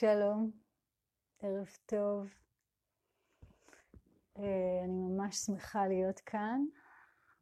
שלום, 0.00 0.50
ערב 1.40 1.68
טוב. 1.86 2.26
אה, 4.38 4.80
אני 4.84 4.98
ממש 4.98 5.36
שמחה 5.36 5.86
להיות 5.86 6.20
כאן 6.20 6.60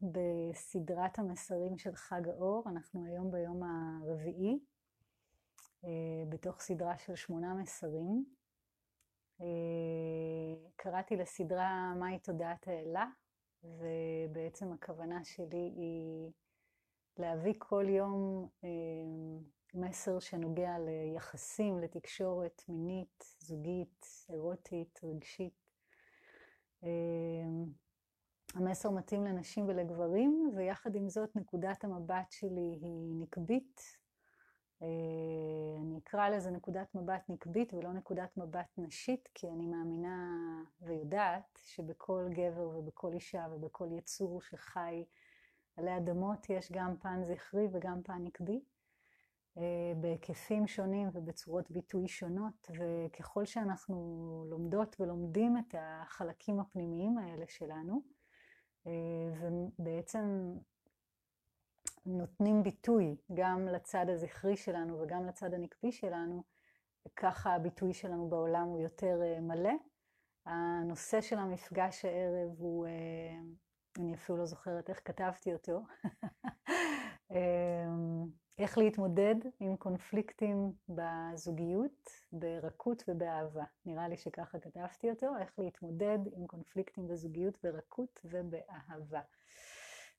בסדרת 0.03 1.19
המסרים 1.19 1.79
של 1.79 1.95
חג 1.95 2.29
האור. 2.29 2.65
אנחנו 2.67 3.05
היום 3.05 3.31
ביום 3.31 3.63
הרביעי, 3.63 4.59
אה, 5.85 6.25
בתוך 6.29 6.61
סדרה 6.61 6.99
של 6.99 7.15
שמונה 7.17 7.55
מסרים. 7.55 8.25
אה, 9.41 9.47
קראתי 10.77 11.17
לסדרה 11.17 11.95
מהי 11.99 12.19
תודעת 12.19 12.69
האלה, 12.69 13.07
ובעצם 13.65 14.73
הכוונה 14.73 15.25
שלי 15.25 15.73
היא 15.77 16.33
להביא 17.17 17.55
כל 17.59 17.85
יום 17.89 18.49
מסר 19.75 20.19
שנוגע 20.19 20.79
ליחסים, 20.79 21.79
לתקשורת 21.79 22.63
מינית, 22.69 23.37
זוגית, 23.41 24.07
אירוטית, 24.29 25.01
רגשית. 25.05 25.69
אמ, 26.83 27.65
המסר 28.55 28.91
מתאים 28.91 29.25
לנשים 29.25 29.69
ולגברים, 29.69 30.53
ויחד 30.57 30.95
עם 30.95 31.09
זאת 31.09 31.37
נקודת 31.37 31.85
המבט 31.85 32.31
שלי 32.31 32.79
היא 32.81 33.15
נקבית. 33.21 33.99
אה, 34.83 34.89
אני 35.81 35.99
אקרא 35.99 36.29
לזה 36.29 36.51
נקודת 36.51 36.95
מבט 36.95 37.23
נקבית 37.29 37.75
ולא 37.75 37.93
נקודת 37.93 38.37
מבט 38.37 38.79
נשית, 38.79 39.29
כי 39.35 39.49
אני 39.49 39.67
מאמינה 39.67 40.29
ויודעת 40.81 41.61
שבכל 41.65 42.29
גבר 42.31 42.69
ובכל 42.69 43.13
אישה 43.13 43.47
ובכל 43.53 43.89
יצור 43.93 44.43
שחי 44.43 45.05
עלי 45.77 45.97
אדמות 45.97 46.51
יש 46.51 46.73
גם 46.73 46.97
פן 46.97 47.25
זכרי 47.25 47.69
וגם 47.73 48.03
פן 48.03 48.25
נקבי. 48.25 48.61
אה, 49.59 49.93
בהיקפים 50.01 50.67
שונים 50.67 51.09
ובצורות 51.13 51.71
ביטוי 51.71 52.09
שונות, 52.09 52.71
וככל 52.79 53.45
שאנחנו 53.45 54.45
לומדות 54.51 54.97
ולומדים 55.01 55.59
את 55.59 55.75
החלקים 55.79 56.61
הפנימיים 56.61 57.19
האלה 57.19 57.45
שלנו, 57.49 58.03
אה, 58.87 58.93
ובעצם 59.41 60.55
נותנים 62.07 62.63
ביטוי 62.63 63.17
גם 63.35 63.69
לצד 63.69 64.07
הזכרי 64.09 64.57
שלנו 64.57 65.01
וגם 65.01 65.27
לצד 65.27 65.55
הנקבי 65.55 65.93
שלנו, 65.93 66.43
ככה 67.17 67.55
הביטוי 67.55 67.95
שלנו 67.95 68.29
בעולם 68.29 68.67
הוא 68.67 68.81
יותר 68.81 69.21
אה, 69.23 69.41
מלא. 69.41 69.75
הנושא 70.47 71.21
של 71.21 71.39
המפגש 71.39 72.05
הערב 72.05 72.51
הוא, 72.59 72.87
אני 73.99 74.15
אפילו 74.15 74.39
לא 74.39 74.47
זוכרת 74.47 74.91
איך 74.91 75.01
כתבתי 75.05 75.53
אותו, 75.53 75.83
איך 78.59 78.79
להתמודד 78.79 79.35
עם 79.61 79.77
קונפליקטים 79.77 80.73
בזוגיות, 80.89 82.11
ברכות 82.33 83.05
ובאהבה. 83.09 83.65
נראה 83.87 84.09
לי 84.09 84.17
שככה 84.17 84.59
כתבתי 84.59 85.11
אותו, 85.11 85.27
איך 85.41 85.59
להתמודד 85.59 86.19
עם 86.37 86.47
קונפליקטים 86.47 87.09
בזוגיות, 87.09 87.59
ברכות 87.63 88.21
ובאהבה. 88.25 89.21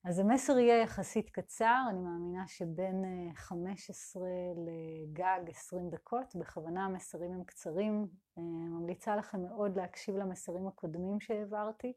אז 0.03 0.19
המסר 0.19 0.57
יהיה 0.57 0.81
יחסית 0.81 1.29
קצר, 1.29 1.81
אני 1.89 1.99
מאמינה 1.99 2.47
שבין 2.47 3.03
15 3.35 4.23
אה, 4.23 4.27
לגג 4.55 5.49
20 5.49 5.89
דקות, 5.89 6.35
בכוונה 6.35 6.85
המסרים 6.85 7.31
הם 7.31 7.43
קצרים. 7.43 8.07
אה, 8.37 8.43
ממליצה 8.43 9.15
לכם 9.15 9.41
מאוד 9.41 9.77
להקשיב 9.77 10.15
למסרים 10.15 10.67
הקודמים 10.67 11.19
שהעברתי. 11.19 11.93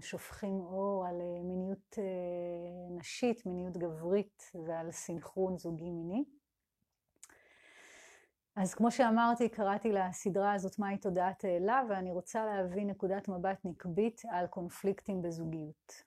שופכים 0.00 0.60
אור 0.60 1.06
על 1.06 1.20
אה, 1.20 1.42
מיניות 1.42 1.98
אה, 1.98 2.96
נשית, 2.98 3.46
מיניות 3.46 3.76
גברית 3.76 4.50
ועל 4.66 4.90
סינכרון 4.90 5.58
זוגי 5.58 5.90
מיני. 5.90 6.24
אז 8.56 8.74
כמו 8.74 8.90
שאמרתי, 8.90 9.48
קראתי 9.48 9.92
לסדרה 9.92 10.52
הזאת 10.52 10.78
מהי 10.78 10.98
תודעת 10.98 11.44
האלה, 11.44 11.82
ואני 11.88 12.10
רוצה 12.10 12.44
להביא 12.46 12.86
נקודת 12.86 13.28
מבט 13.28 13.64
נקבית 13.64 14.22
על 14.30 14.46
קונפליקטים 14.46 15.22
בזוגיות. 15.22 16.02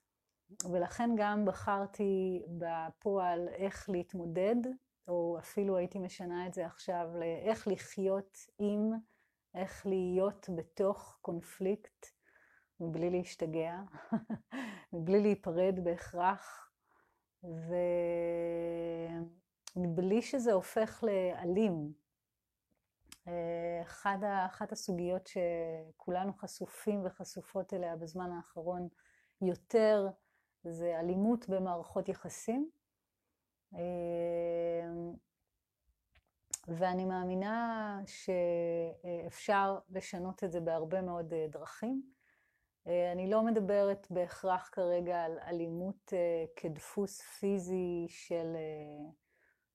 ולכן 0.72 1.10
גם 1.18 1.46
בחרתי 1.46 2.44
בפועל 2.48 3.48
איך 3.48 3.90
להתמודד, 3.90 4.56
או 5.08 5.38
אפילו 5.40 5.78
הייתי 5.78 6.00
משנה 6.00 6.48
את 6.48 6.54
זה 6.54 6.66
עכשיו 6.66 7.10
לאיך 7.16 7.68
לחיות 7.68 8.38
עם, 8.60 8.92
איך 9.56 9.86
להיות 9.86 10.50
בתוך 10.56 11.18
קונפליקט 11.22 12.21
מבלי 12.82 13.10
להשתגע, 13.10 13.82
מבלי 14.94 15.20
להיפרד 15.22 15.80
בהכרח, 15.84 16.72
ומבלי 19.76 20.22
שזה 20.22 20.54
הופך 20.54 21.04
לאלים. 21.04 21.94
אחד, 23.82 24.18
אחת 24.46 24.72
הסוגיות 24.72 25.28
שכולנו 25.28 26.34
חשופים 26.34 27.06
וחשופות 27.06 27.74
אליה 27.74 27.96
בזמן 27.96 28.32
האחרון 28.32 28.88
יותר 29.42 30.10
זה 30.64 31.00
אלימות 31.00 31.50
במערכות 31.50 32.10
יחסים. 32.10 32.70
ואני 36.68 37.06
מאמינה 37.06 38.00
שאפשר 38.06 39.80
לשנות 39.90 40.44
את 40.44 40.52
זה 40.52 40.60
בהרבה 40.60 41.02
מאוד 41.02 41.34
דרכים. 41.50 42.21
אה, 42.88 43.12
אני 43.12 43.30
לא 43.30 43.44
מדברת 43.44 44.08
בהכרח 44.10 44.70
כרגע 44.72 45.24
על 45.24 45.40
אלימות 45.48 46.14
אה, 46.14 46.46
כדפוס 46.56 47.22
פיזי 47.22 48.06
של, 48.10 48.56
אה, 48.56 49.12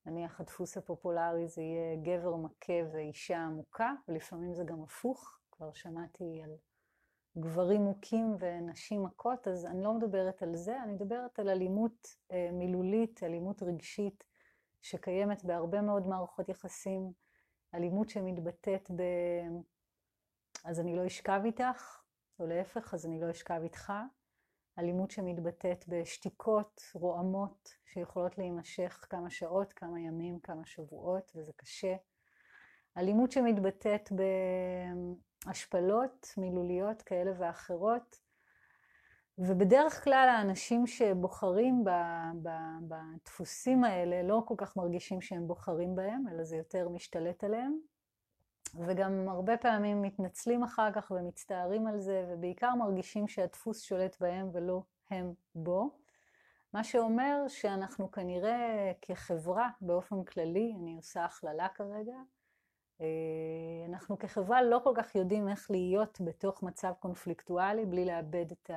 נניח 0.07 0.41
הדפוס 0.41 0.77
הפופולרי 0.77 1.49
זה 1.49 1.63
יהיה 1.63 1.97
גבר 1.97 2.37
מכה 2.37 2.73
ואישה 2.93 3.49
מוכה, 3.49 3.93
ולפעמים 4.09 4.55
זה 4.55 4.65
גם 4.65 4.83
הפוך, 4.83 5.39
כבר 5.53 5.73
שמעתי 5.73 6.43
על 6.45 6.51
גברים 7.39 7.81
מוכים 7.81 8.37
ונשים 8.39 9.03
מכות, 9.05 9.49
אז 9.49 9.67
אני 9.67 9.83
לא 9.83 9.95
מדברת 9.95 10.43
על 10.43 10.57
זה, 10.57 10.83
אני 10.83 10.93
מדברת 10.93 11.39
על 11.39 11.49
אלימות 11.49 12.17
מילולית, 12.53 13.23
אלימות 13.23 13.63
רגשית, 13.63 14.25
שקיימת 14.83 15.45
בהרבה 15.45 15.81
מאוד 15.81 16.07
מערכות 16.07 16.49
יחסים, 16.49 17.13
אלימות 17.75 18.11
שמתבטאת 18.11 18.91
ב... 18.91 19.03
אז 20.65 20.81
אני 20.81 20.97
לא 20.97 21.07
אשכב 21.07 21.41
איתך, 21.45 22.06
או 22.41 22.47
להפך, 22.47 22.95
אז 22.95 23.07
אני 23.07 23.21
לא 23.21 23.31
אשכב 23.31 23.61
איתך. 23.63 23.93
אלימות 24.79 25.11
שמתבטאת 25.11 25.85
בשתיקות 25.89 26.83
רועמות 26.95 27.75
שיכולות 27.85 28.39
להימשך 28.39 29.07
כמה 29.11 29.31
שעות, 29.31 29.73
כמה 29.73 30.01
ימים, 30.01 30.41
כמה 30.41 30.67
שבועות, 30.67 31.33
וזה 31.37 31.53
קשה. 31.57 31.97
אלימות 32.97 33.33
שמתבטאת 33.33 34.13
בהשפלות 35.47 36.27
מילוליות 36.37 37.03
כאלה 37.03 37.33
ואחרות, 37.39 38.27
ובדרך 39.39 40.05
כלל 40.05 40.29
האנשים 40.29 40.87
שבוחרים 40.87 41.85
בדפוסים 42.89 43.85
האלה 43.85 44.23
לא 44.23 44.43
כל 44.47 44.55
כך 44.59 44.77
מרגישים 44.77 45.21
שהם 45.21 45.47
בוחרים 45.47 45.97
בהם, 45.97 46.29
אלא 46.29 46.45
זה 46.45 46.57
יותר 46.57 46.89
משתלט 46.89 47.45
עליהם. 47.45 47.79
וגם 48.79 49.29
הרבה 49.29 49.57
פעמים 49.57 50.03
מתנצלים 50.03 50.63
אחר 50.63 50.93
כך 50.93 51.13
ומצטערים 51.17 51.87
על 51.87 52.01
זה, 52.01 52.27
ובעיקר 52.29 52.75
מרגישים 52.75 53.29
שהדפוס 53.29 53.83
שולט 53.83 54.17
בהם 54.21 54.51
ולא 54.53 54.83
הם 55.11 55.35
בו. 55.55 55.91
מה 56.73 56.85
שאומר 56.85 57.45
שאנחנו 57.49 58.11
כנראה 58.11 58.93
כחברה 59.03 59.69
באופן 59.81 60.25
כללי, 60.25 60.75
אני 60.81 60.97
עושה 60.97 61.25
הכללה 61.25 61.69
כרגע, 61.69 62.17
אה, 63.01 63.07
אנחנו 63.89 64.19
כחברה 64.19 64.63
לא 64.63 64.81
כל 64.85 64.93
כך 64.97 65.15
יודעים 65.15 65.49
איך 65.49 65.71
להיות 65.71 66.19
בתוך 66.21 66.63
מצב 66.63 66.93
קונפליקטואלי 67.01 67.87
בלי 67.87 68.05
לאבד 68.05 68.47
את 68.53 68.71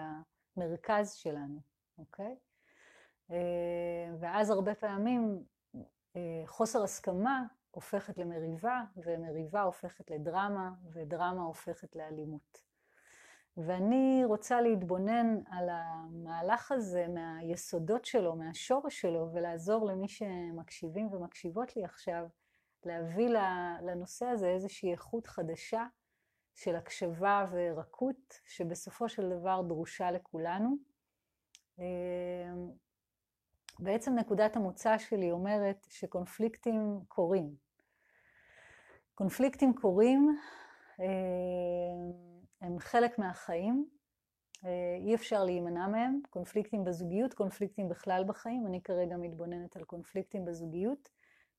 המרכז 0.57 1.13
שלנו, 1.13 1.59
אוקיי? 1.97 2.35
אה, 3.31 3.37
ואז 4.19 4.49
הרבה 4.49 4.75
פעמים 4.75 5.43
אה, 6.15 6.43
חוסר 6.45 6.83
הסכמה 6.83 7.43
הופכת 7.71 8.17
למריבה, 8.17 8.81
ומריבה 8.97 9.61
הופכת 9.61 10.11
לדרמה, 10.11 10.71
ודרמה 10.93 11.41
הופכת 11.41 11.95
לאלימות. 11.95 12.69
ואני 13.57 14.21
רוצה 14.25 14.61
להתבונן 14.61 15.37
על 15.51 15.69
המהלך 15.69 16.71
הזה 16.71 17.07
מהיסודות 17.07 18.05
שלו, 18.05 18.35
מהשורש 18.35 19.01
שלו, 19.01 19.29
ולעזור 19.33 19.85
למי 19.85 20.07
שמקשיבים 20.07 21.13
ומקשיבות 21.13 21.75
לי 21.75 21.83
עכשיו, 21.83 22.27
להביא 22.85 23.29
לנושא 23.81 24.25
הזה 24.25 24.47
איזושהי 24.47 24.91
איכות 24.91 25.27
חדשה 25.27 25.85
של 26.55 26.75
הקשבה 26.75 27.45
ורכות, 27.51 28.39
שבסופו 28.45 29.09
של 29.09 29.29
דבר 29.29 29.61
דרושה 29.61 30.11
לכולנו. 30.11 30.77
בעצם 33.79 34.15
נקודת 34.15 34.55
המוצא 34.55 34.97
שלי 34.97 35.31
אומרת 35.31 35.87
שקונפליקטים 35.89 36.99
קורים. 37.07 37.55
קונפליקטים 39.15 39.73
קורים, 39.73 40.37
אה, 40.99 41.05
הם 42.61 42.79
חלק 42.79 43.19
מהחיים, 43.19 43.85
אה, 44.65 44.97
אי 45.05 45.15
אפשר 45.15 45.43
להימנע 45.43 45.87
מהם, 45.87 46.19
קונפליקטים 46.29 46.83
בזוגיות, 46.83 47.33
קונפליקטים 47.33 47.89
בכלל 47.89 48.23
בחיים, 48.27 48.67
אני 48.67 48.81
כרגע 48.81 49.17
מתבוננת 49.17 49.75
על 49.75 49.83
קונפליקטים 49.83 50.45
בזוגיות, 50.45 51.09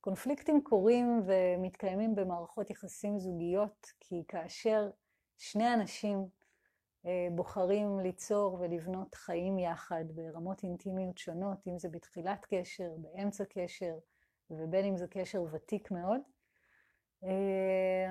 קונפליקטים 0.01 0.61
קורים 0.63 1.23
ומתקיימים 1.27 2.15
במערכות 2.15 2.71
יחסים 2.71 3.19
זוגיות, 3.19 3.87
כי 4.01 4.23
כאשר 4.29 4.91
שני 5.39 5.75
אנשים 5.75 6.29
בוחרים 7.33 8.01
ליצור 8.01 8.57
ולבנות 8.61 9.15
חיים 9.15 9.59
יחד 9.59 10.05
ברמות 10.15 10.63
אינטימיות 10.63 11.19
שונות, 11.19 11.67
אם 11.67 11.79
זה 11.79 11.89
בתחילת 11.89 12.47
קשר, 12.51 12.91
באמצע 12.99 13.45
קשר, 13.45 13.95
ובין 14.51 14.85
אם 14.85 14.97
זה 14.97 15.07
קשר 15.09 15.45
ותיק 15.51 15.91
מאוד. 15.91 16.21
אה, 17.25 18.11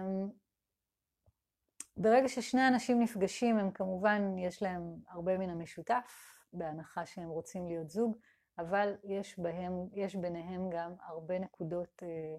ברגע 1.97 2.27
ששני 2.27 2.67
אנשים 2.67 3.01
נפגשים, 3.01 3.57
הם 3.57 3.71
כמובן, 3.71 4.37
יש 4.37 4.63
להם 4.63 4.95
הרבה 5.09 5.37
מן 5.37 5.49
המשותף, 5.49 6.33
בהנחה 6.53 7.05
שהם 7.05 7.29
רוצים 7.29 7.67
להיות 7.67 7.89
זוג, 7.89 8.17
אבל 8.57 8.95
יש, 9.03 9.39
בהם, 9.39 9.87
יש 9.93 10.15
ביניהם 10.15 10.69
גם 10.69 10.93
הרבה 11.01 11.39
נקודות 11.39 12.03
אה, 12.03 12.35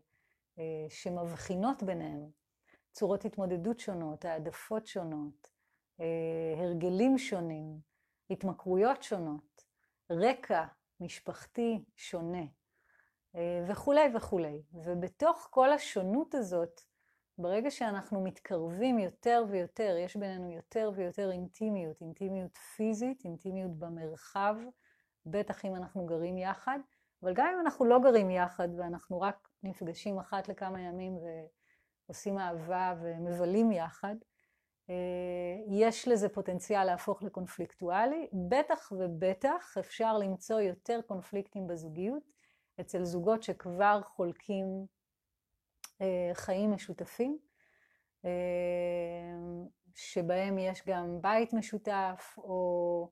אה, 0.58 0.86
שמבחינות 0.88 1.82
ביניהם. 1.82 2.30
צורות 2.92 3.24
התמודדות 3.24 3.80
שונות, 3.80 4.24
העדפות 4.24 4.86
שונות, 4.86 5.48
אה, 5.48 5.59
הרגלים 6.58 7.18
שונים, 7.18 7.78
התמכרויות 8.30 9.02
שונות, 9.02 9.64
רקע 10.10 10.64
משפחתי 11.00 11.84
שונה, 11.96 12.44
אה, 13.36 13.64
וכולי 13.68 14.16
וכולי. 14.16 14.62
ובתוך 14.72 15.48
כל 15.50 15.72
השונות 15.72 16.34
הזאת, 16.34 16.80
ברגע 17.38 17.70
שאנחנו 17.70 18.24
מתקרבים 18.24 18.98
יותר 18.98 19.44
ויותר, 19.48 19.96
יש 19.98 20.16
בינינו 20.16 20.50
יותר 20.50 20.90
ויותר 20.94 21.30
אינטימיות, 21.32 22.00
אינטימיות 22.00 22.58
פיזית, 22.58 23.24
אינטימיות 23.24 23.78
במרחב, 23.78 24.56
בטח 25.26 25.64
אם 25.64 25.76
אנחנו 25.76 26.06
גרים 26.06 26.38
יחד, 26.38 26.78
אבל 27.22 27.32
גם 27.34 27.46
אם 27.54 27.60
אנחנו 27.60 27.84
לא 27.84 27.98
גרים 28.02 28.30
יחד 28.30 28.68
ואנחנו 28.76 29.20
רק 29.20 29.48
נפגשים 29.62 30.18
אחת 30.18 30.48
לכמה 30.48 30.80
ימים 30.80 31.18
ועושים 32.06 32.38
אהבה 32.38 32.94
ומבלים 33.02 33.72
יחד, 33.72 34.14
אה, 34.14 34.29
יש 35.68 36.08
לזה 36.08 36.28
פוטנציאל 36.28 36.84
להפוך 36.84 37.22
לקונפליקטואלי. 37.22 38.28
בטח 38.48 38.92
ובטח 38.98 39.76
אפשר 39.78 40.18
למצוא 40.18 40.60
יותר 40.60 41.00
קונפליקטים 41.06 41.66
בזוגיות 41.66 42.22
אצל 42.80 43.04
זוגות 43.04 43.42
שכבר 43.42 44.00
חולקים 44.04 44.86
אה, 46.00 46.30
חיים 46.34 46.72
משותפים, 46.72 47.38
אה, 48.24 48.30
שבהם 49.94 50.58
יש 50.58 50.82
גם 50.86 51.18
בית 51.22 51.52
משותף 51.52 52.34
או 52.38 53.08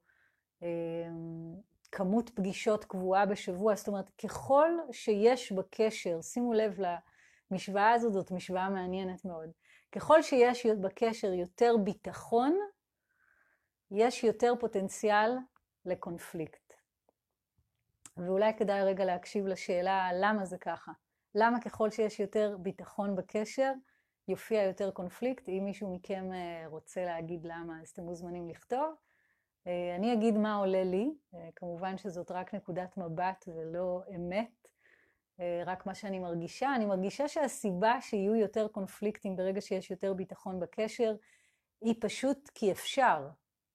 כמות 1.92 2.30
פגישות 2.34 2.84
קבועה 2.84 3.26
בשבוע, 3.26 3.74
זאת 3.74 3.88
אומרת, 3.88 4.10
ככל 4.10 4.70
שיש 4.92 5.52
בקשר, 5.52 6.20
שימו 6.22 6.52
לב 6.52 6.78
למשוואה 7.50 7.90
הזאת, 7.90 8.12
זאת 8.12 8.30
משוואה 8.30 8.70
מעניינת 8.70 9.24
מאוד, 9.24 9.50
ככל 9.92 10.22
שיש 10.22 10.66
בקשר 10.66 11.32
יותר 11.32 11.74
ביטחון, 11.84 12.58
יש 13.90 14.24
יותר 14.24 14.54
פוטנציאל 14.60 15.36
לקונפליקט. 15.84 16.72
ואולי 18.16 18.52
כדאי 18.56 18.82
רגע 18.82 19.04
להקשיב 19.04 19.46
לשאלה 19.46 20.10
למה 20.14 20.44
זה 20.44 20.58
ככה. 20.58 20.92
למה 21.34 21.60
ככל 21.60 21.90
שיש 21.90 22.20
יותר 22.20 22.56
ביטחון 22.60 23.16
בקשר, 23.16 23.72
יופיע 24.28 24.62
יותר 24.62 24.90
קונפליקט? 24.90 25.48
אם 25.48 25.62
מישהו 25.64 25.94
מכם 25.94 26.32
אה, 26.32 26.64
רוצה 26.66 27.04
להגיד 27.04 27.44
למה, 27.44 27.82
אז 27.82 27.88
אתם 27.88 28.02
מוזמנים 28.02 28.48
לכתוב. 28.48 28.94
אה, 29.66 29.96
אני 29.96 30.12
אגיד 30.12 30.34
מה 30.38 30.54
עולה 30.54 30.84
לי, 30.84 31.14
אה, 31.34 31.48
כמובן 31.56 31.98
שזאת 31.98 32.30
רק 32.30 32.54
נקודת 32.54 32.96
מבט 32.96 33.44
ולא 33.48 34.02
אמת, 34.16 34.57
רק 35.66 35.86
מה 35.86 35.94
שאני 35.94 36.18
מרגישה. 36.18 36.74
אני 36.74 36.86
מרגישה 36.86 37.28
שהסיבה 37.28 38.00
שיהיו 38.00 38.34
יותר 38.34 38.68
קונפליקטים 38.68 39.36
ברגע 39.36 39.60
שיש 39.60 39.90
יותר 39.90 40.14
ביטחון 40.14 40.60
בקשר, 40.60 41.14
היא 41.80 41.94
פשוט 42.00 42.50
כי 42.54 42.72
אפשר. 42.72 43.28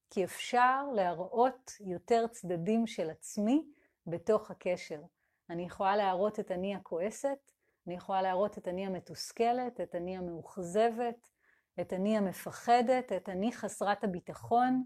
כי 0.09 0.23
אפשר 0.23 0.83
להראות 0.95 1.71
יותר 1.79 2.27
צדדים 2.27 2.87
של 2.87 3.09
עצמי 3.09 3.63
בתוך 4.07 4.51
הקשר. 4.51 5.01
אני 5.49 5.65
יכולה 5.65 5.95
להראות 5.95 6.39
את 6.39 6.51
אני 6.51 6.75
הכועסת, 6.75 7.51
אני 7.87 7.95
יכולה 7.95 8.21
להראות 8.21 8.57
את 8.57 8.67
אני 8.67 8.85
המתוסכלת, 8.85 9.81
את 9.81 9.95
אני 9.95 10.17
המאוכזבת, 10.17 11.29
את 11.81 11.93
אני 11.93 12.17
המפחדת, 12.17 13.11
את 13.11 13.29
אני 13.29 13.51
חסרת 13.51 14.03
הביטחון. 14.03 14.83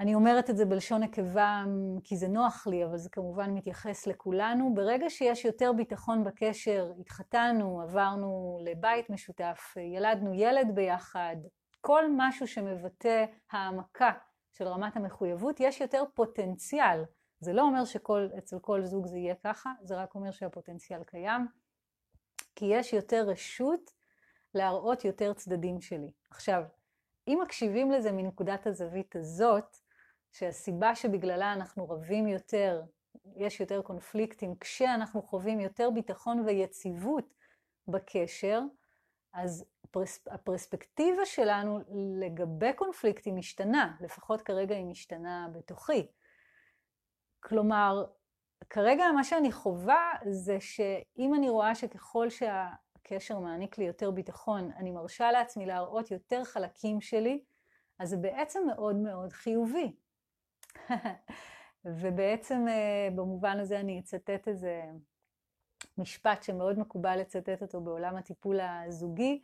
אני 0.00 0.14
אומרת 0.14 0.50
את 0.50 0.56
זה 0.56 0.64
בלשון 0.64 1.02
נקבה 1.02 1.64
כי 2.04 2.16
זה 2.16 2.28
נוח 2.28 2.66
לי, 2.66 2.84
אבל 2.84 2.96
זה 2.96 3.10
כמובן 3.10 3.50
מתייחס 3.50 4.06
לכולנו. 4.06 4.74
ברגע 4.74 5.10
שיש 5.10 5.44
יותר 5.44 5.72
ביטחון 5.72 6.24
בקשר, 6.24 6.92
התחתנו, 7.00 7.82
עברנו 7.82 8.58
לבית 8.64 9.10
משותף, 9.10 9.74
ילדנו 9.96 10.34
ילד 10.34 10.74
ביחד, 10.74 11.36
כל 11.80 12.04
משהו 12.16 12.46
שמבטא 12.46 13.24
העמקה 13.50 14.12
של 14.52 14.68
רמת 14.68 14.96
המחויבות, 14.96 15.60
יש 15.60 15.80
יותר 15.80 16.04
פוטנציאל. 16.14 17.04
זה 17.40 17.52
לא 17.52 17.62
אומר 17.62 17.84
שאצל 17.84 18.58
כל 18.60 18.84
זוג 18.84 19.06
זה 19.06 19.18
יהיה 19.18 19.34
ככה, 19.44 19.72
זה 19.82 19.96
רק 19.96 20.14
אומר 20.14 20.30
שהפוטנציאל 20.30 21.04
קיים, 21.04 21.46
כי 22.54 22.64
יש 22.64 22.92
יותר 22.92 23.24
רשות 23.28 23.90
להראות 24.54 25.04
יותר 25.04 25.32
צדדים 25.32 25.80
שלי. 25.80 26.10
עכשיו, 26.30 26.62
אם 27.28 27.38
מקשיבים 27.42 27.90
לזה 27.90 28.12
מנקודת 28.12 28.66
הזווית 28.66 29.16
הזאת, 29.16 29.76
שהסיבה 30.32 30.94
שבגללה 30.94 31.52
אנחנו 31.52 31.88
רבים 31.90 32.28
יותר, 32.28 32.82
יש 33.36 33.60
יותר 33.60 33.82
קונפליקטים, 33.82 34.54
כשאנחנו 34.60 35.22
חווים 35.22 35.60
יותר 35.60 35.90
ביטחון 35.90 36.40
ויציבות 36.40 37.34
בקשר, 37.88 38.60
אז 39.32 39.64
הפרספקטיבה 40.26 41.26
שלנו 41.26 41.78
לגבי 42.20 42.72
קונפליקטים 42.72 43.36
משתנה, 43.36 43.96
לפחות 44.00 44.42
כרגע 44.42 44.76
היא 44.76 44.86
משתנה 44.86 45.48
בתוכי. 45.52 46.06
כלומר, 47.40 48.04
כרגע 48.70 49.04
מה 49.14 49.24
שאני 49.24 49.52
חווה 49.52 50.12
זה 50.30 50.60
שאם 50.60 51.34
אני 51.34 51.48
רואה 51.48 51.74
שככל 51.74 52.28
שהקשר 52.30 53.38
מעניק 53.38 53.78
לי 53.78 53.84
יותר 53.84 54.10
ביטחון, 54.10 54.70
אני 54.76 54.90
מרשה 54.90 55.32
לעצמי 55.32 55.66
להראות 55.66 56.10
יותר 56.10 56.44
חלקים 56.44 57.00
שלי, 57.00 57.44
אז 57.98 58.08
זה 58.08 58.16
בעצם 58.16 58.60
מאוד 58.66 58.96
מאוד 58.96 59.32
חיובי. 59.32 59.96
ובעצם 61.84 62.64
אה, 62.68 63.08
במובן 63.14 63.58
הזה 63.60 63.80
אני 63.80 64.00
אצטט 64.00 64.48
איזה 64.48 64.82
משפט 65.98 66.42
שמאוד 66.42 66.78
מקובל 66.78 67.18
לצטט 67.20 67.62
אותו 67.62 67.80
בעולם 67.80 68.16
הטיפול 68.16 68.60
הזוגי, 68.60 69.42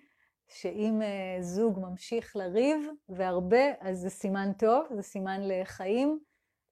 שאם 0.49 1.03
אה, 1.03 1.43
זוג 1.43 1.79
ממשיך 1.79 2.37
לריב 2.37 2.87
והרבה, 3.09 3.65
אז 3.81 3.99
זה 3.99 4.11
סימן 4.11 4.53
טוב, 4.59 4.87
זה 4.95 5.03
סימן 5.03 5.41
לחיים, 5.43 6.21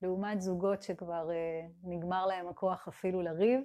לעומת 0.02 0.40
זוגות 0.40 0.83
שכבר 0.83 1.31
אה, 1.31 1.66
נגמר 1.83 2.26
להם 2.26 2.49
הכוח 2.49 2.88
אפילו 2.88 3.23
לריב. 3.23 3.61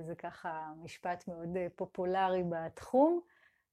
זה 0.00 0.14
ככה 0.14 0.72
משפט 0.82 1.28
מאוד 1.28 1.56
פופולרי 1.76 2.42
בתחום. 2.50 3.20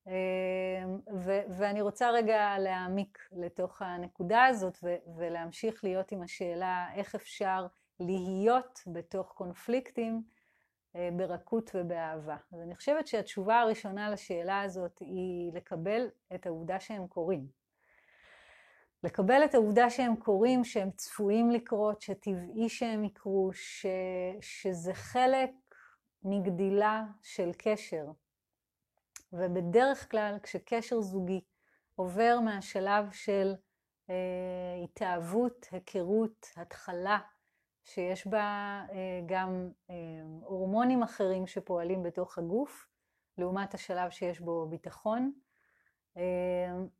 אמ, 0.07 0.99
ו- 1.13 1.41
ואני 1.57 1.81
רוצה 1.81 2.11
רגע 2.11 2.57
להעמיק 2.59 3.27
לתוך 3.31 3.81
הנקודה 3.81 4.45
הזאת 4.45 4.77
ו- 4.83 4.95
ולהמשיך 5.17 5.83
להיות 5.83 6.11
עם 6.11 6.21
השאלה 6.21 6.87
איך 6.95 7.15
אפשר 7.15 7.67
להיות 7.99 8.79
בתוך 8.87 9.31
קונפליקטים 9.31 10.23
אה, 10.95 11.09
ברכות 11.17 11.71
ובאהבה. 11.73 12.37
אז 12.53 12.59
אני 12.61 12.75
חושבת 12.75 13.07
שהתשובה 13.07 13.59
הראשונה 13.59 14.09
לשאלה 14.09 14.61
הזאת 14.61 14.99
היא 14.99 15.53
לקבל 15.53 16.07
את 16.35 16.45
העובדה 16.45 16.79
שהם 16.79 17.07
קורים. 17.07 17.47
לקבל 19.03 19.41
את 19.45 19.55
העובדה 19.55 19.89
שהם 19.89 20.15
קורים, 20.15 20.63
שהם 20.63 20.91
צפויים 20.91 21.51
לקרות, 21.51 22.01
שטבעי 22.01 22.69
שהם 22.69 23.03
יקרו, 23.03 23.49
ש- 23.53 23.85
שזה 24.41 24.93
חלק 24.93 25.51
מגדילה 26.23 27.03
של 27.23 27.51
קשר, 27.57 28.05
ובדרך 29.33 30.11
כלל 30.11 30.37
כשקשר 30.43 31.01
זוגי 31.01 31.41
עובר 31.95 32.39
מהשלב 32.39 33.11
של 33.11 33.53
אה, 34.09 34.83
התאהבות, 34.83 35.67
היכרות, 35.71 36.47
התחלה, 36.55 37.19
שיש 37.83 38.27
בה 38.27 38.81
אה, 38.91 39.21
גם 39.25 39.69
אה, 39.89 39.95
הורמונים 40.43 41.03
אחרים 41.03 41.47
שפועלים 41.47 42.03
בתוך 42.03 42.37
הגוף, 42.37 42.87
לעומת 43.37 43.73
השלב 43.73 44.09
שיש 44.09 44.39
בו 44.39 44.67
ביטחון. 44.69 45.31
אה, 46.17 46.23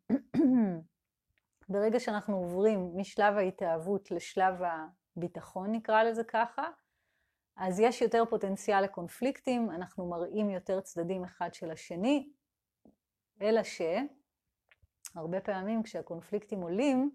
ברגע 1.69 2.00
שאנחנו 2.00 2.38
עוברים 2.38 2.91
משלב 2.95 3.38
ההתאהבות 3.38 4.12
לשלב 4.12 4.55
הביטחון, 4.62 5.71
נקרא 5.71 6.03
לזה 6.03 6.24
ככה, 6.24 6.63
אז 7.59 7.79
יש 7.79 8.01
יותר 8.01 8.23
פוטנציאל 8.29 8.83
לקונפליקטים, 8.83 9.71
אנחנו 9.71 10.09
מראים 10.09 10.49
יותר 10.49 10.79
צדדים 10.79 11.23
אחד 11.23 11.53
של 11.53 11.71
השני, 11.71 12.29
אלא 13.41 13.61
שהרבה 13.63 15.41
פעמים 15.41 15.83
כשהקונפליקטים 15.83 16.61
עולים 16.61 17.11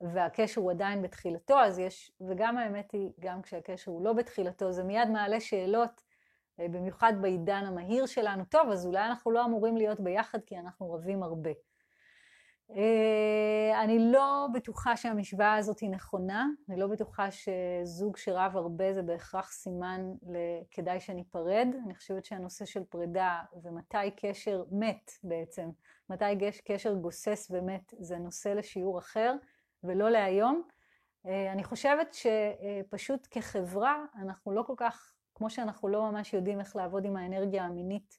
והקשר 0.00 0.60
הוא 0.60 0.70
עדיין 0.70 1.02
בתחילתו, 1.02 1.60
אז 1.60 1.78
יש, 1.78 2.12
וגם 2.20 2.58
האמת 2.58 2.92
היא, 2.92 3.12
גם 3.20 3.42
כשהקשר 3.42 3.90
הוא 3.90 4.04
לא 4.04 4.12
בתחילתו, 4.12 4.72
זה 4.72 4.84
מיד 4.84 5.08
מעלה 5.08 5.40
שאלות 5.40 6.02
במיוחד 6.58 7.12
בעידן 7.20 7.64
המהיר 7.66 8.06
שלנו. 8.06 8.44
טוב, 8.44 8.68
אז 8.70 8.86
אולי 8.86 9.04
אנחנו 9.04 9.30
לא 9.30 9.44
אמורים 9.44 9.76
להיות 9.76 10.00
ביחד 10.00 10.38
כי 10.46 10.58
אנחנו 10.58 10.92
רבים 10.92 11.22
הרבה. 11.22 11.50
אה, 12.76 13.82
אני 13.82 13.98
לא 14.12 14.46
בטוחה 14.54 14.96
שהמשוואה 14.96 15.54
הזאת 15.54 15.78
היא 15.78 15.90
נכונה, 15.90 16.46
אני 16.68 16.80
לא 16.80 16.86
בטוחה 16.86 17.28
שזוג 17.30 18.16
שרב 18.16 18.56
הרבה 18.56 18.92
זה 18.92 19.02
בהכרח 19.02 19.50
סימן 19.52 20.00
לכדאי 20.22 21.00
שניפרד. 21.00 21.68
אני 21.84 21.94
חושבת 21.94 22.24
שהנושא 22.24 22.64
של 22.64 22.84
פרידה 22.84 23.40
ומתי 23.62 24.10
קשר 24.16 24.64
מת 24.70 25.10
בעצם, 25.24 25.70
מתי 26.10 26.24
קשר 26.64 26.94
גוסס 26.94 27.48
ומת, 27.50 27.94
זה 27.98 28.18
נושא 28.18 28.48
לשיעור 28.48 28.98
אחר 28.98 29.34
ולא 29.84 30.10
להיום. 30.10 30.62
אה, 31.26 31.52
אני 31.52 31.64
חושבת 31.64 32.14
שפשוט 32.14 33.28
כחברה 33.30 34.04
אנחנו 34.14 34.52
לא 34.52 34.62
כל 34.62 34.74
כך, 34.76 35.12
כמו 35.34 35.50
שאנחנו 35.50 35.88
לא 35.88 36.10
ממש 36.10 36.34
יודעים 36.34 36.60
איך 36.60 36.76
לעבוד 36.76 37.04
עם 37.04 37.16
האנרגיה 37.16 37.64
המינית 37.64 38.18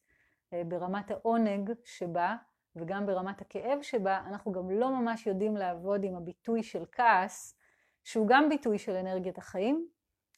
אה, 0.54 0.62
ברמת 0.68 1.12
העונג 1.12 1.72
שבה, 1.84 2.36
וגם 2.76 3.06
ברמת 3.06 3.42
הכאב 3.42 3.82
שבה, 3.82 4.22
אנחנו 4.28 4.52
גם 4.52 4.70
לא 4.72 4.90
ממש 4.90 5.28
יודעים 5.28 5.58
לעבוד 5.58 6.04
עם 6.04 6.16
הביטוי 6.16 6.64
של 6.64 6.84
כעס, 6.92 7.58
שהוא 8.04 8.28
גם 8.28 8.50
ביטוי 8.50 8.78
של 8.78 8.96
אנרגיית 8.96 9.38
החיים, 9.38 9.88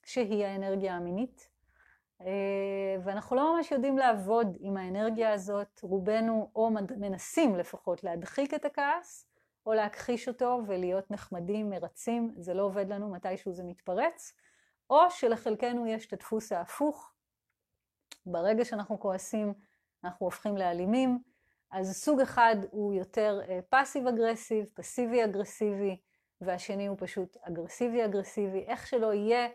שהיא 0.05 0.45
האנרגיה 0.45 0.95
המינית. 0.95 1.49
אה, 2.21 2.95
ואנחנו 3.03 3.35
לא 3.35 3.55
ממש 3.55 3.71
יודעים 3.71 3.97
לעבוד 3.97 4.57
עם 4.59 4.77
האנרגיה 4.77 5.33
הזאת, 5.33 5.79
רובנו 5.83 6.51
או 6.55 6.69
מנסים 6.97 7.55
לפחות 7.55 8.03
להדחיק 8.03 8.53
את 8.53 8.65
הכעס, 8.65 9.27
או 9.65 9.73
להכחיש 9.73 10.27
אותו 10.27 10.59
ולהיות 10.67 11.11
נחמדים, 11.11 11.69
מרצים, 11.69 12.33
זה 12.37 12.53
לא 12.53 12.63
עובד 12.63 12.89
לנו, 12.89 13.11
מתישהו 13.11 13.53
זה 13.53 13.63
מתפרץ, 13.63 14.33
או 14.89 14.99
שלחלקנו 15.09 15.87
יש 15.87 16.05
את 16.05 16.13
הדפוס 16.13 16.51
ההפוך, 16.51 17.11
ברגע 18.25 18.65
שאנחנו 18.65 18.99
כועסים 18.99 19.53
אנחנו 20.03 20.25
הופכים 20.25 20.57
לאלימים, 20.57 21.19
אז 21.73 21.95
סוג 21.95 22.21
אחד 22.21 22.55
הוא 22.71 22.93
יותר 22.93 23.41
passive 23.69 24.07
aggressive, 24.07 24.65
פסיבי 24.73 25.23
אגרסיבי, 25.23 25.97
והשני 26.41 26.87
הוא 26.87 26.97
פשוט 26.99 27.37
אגרסיבי 27.41 28.05
אגרסיבי. 28.05 28.63
איך 28.67 28.87
שלא 28.87 29.13
יהיה, 29.13 29.47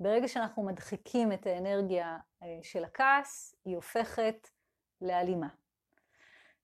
ברגע 0.00 0.28
שאנחנו 0.28 0.62
מדחיקים 0.62 1.32
את 1.32 1.46
האנרגיה 1.46 2.18
אה, 2.42 2.58
של 2.62 2.84
הכעס, 2.84 3.54
היא 3.64 3.76
הופכת 3.76 4.48
לאלימה. 5.00 5.48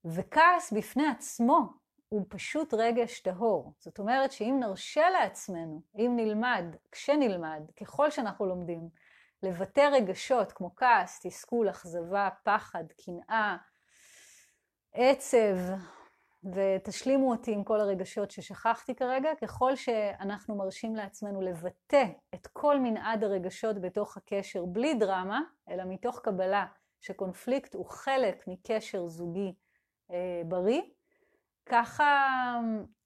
וכעס 0.04 0.72
בפני 0.72 1.06
עצמו 1.06 1.72
הוא 2.08 2.26
פשוט 2.28 2.74
רגש 2.74 3.20
טהור. 3.20 3.72
זאת 3.78 3.98
אומרת 3.98 4.32
שאם 4.32 4.56
נרשה 4.60 5.10
לעצמנו, 5.10 5.82
אם 5.96 6.12
נלמד, 6.16 6.64
כשנלמד, 6.92 7.62
ככל 7.80 8.10
שאנחנו 8.10 8.46
לומדים, 8.46 8.88
לבטא 9.42 9.88
רגשות 9.92 10.52
כמו 10.52 10.76
כעס, 10.76 11.20
תסכול, 11.26 11.70
אכזבה, 11.70 12.28
פחד, 12.44 12.84
קנאה, 13.04 13.56
עצב, 14.94 15.56
ותשלימו 16.44 17.30
אותי 17.30 17.52
עם 17.52 17.64
כל 17.64 17.80
הרגשות 17.80 18.30
ששכחתי 18.30 18.94
כרגע, 18.94 19.30
ככל 19.42 19.76
שאנחנו 19.76 20.56
מרשים 20.56 20.96
לעצמנו 20.96 21.40
לבטא 21.40 22.04
את 22.34 22.46
כל 22.46 22.80
מנעד 22.80 23.24
הרגשות 23.24 23.80
בתוך 23.80 24.16
הקשר 24.16 24.64
בלי 24.64 24.94
דרמה, 24.94 25.40
אלא 25.68 25.84
מתוך 25.86 26.20
קבלה 26.20 26.66
שקונפליקט 27.00 27.74
הוא 27.74 27.86
חלק 27.86 28.44
מקשר 28.48 29.08
זוגי 29.08 29.54
אה, 30.10 30.42
בריא, 30.48 30.82
ככה 31.66 32.04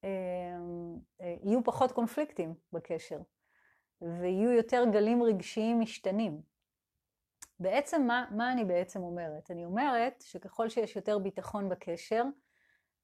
אה, 0.05 0.09
אה, 1.21 1.37
יהיו 1.45 1.65
פחות 1.65 1.93
קונפליקטים 1.93 2.55
בקשר, 2.73 3.19
ויהיו 4.03 4.51
יותר 4.53 4.85
גלים 4.93 5.23
רגשיים 5.23 5.81
משתנים. 5.81 6.41
בעצם 7.61 8.03
מה, 8.07 8.25
מה 8.31 8.53
אני 8.53 8.65
בעצם 8.65 9.03
אומרת? 9.03 9.51
אני 9.51 9.65
אומרת 9.65 10.25
שככל 10.27 10.69
שיש 10.69 10.97
יותר 10.97 11.19
ביטחון 11.19 11.69
בקשר, 11.69 12.25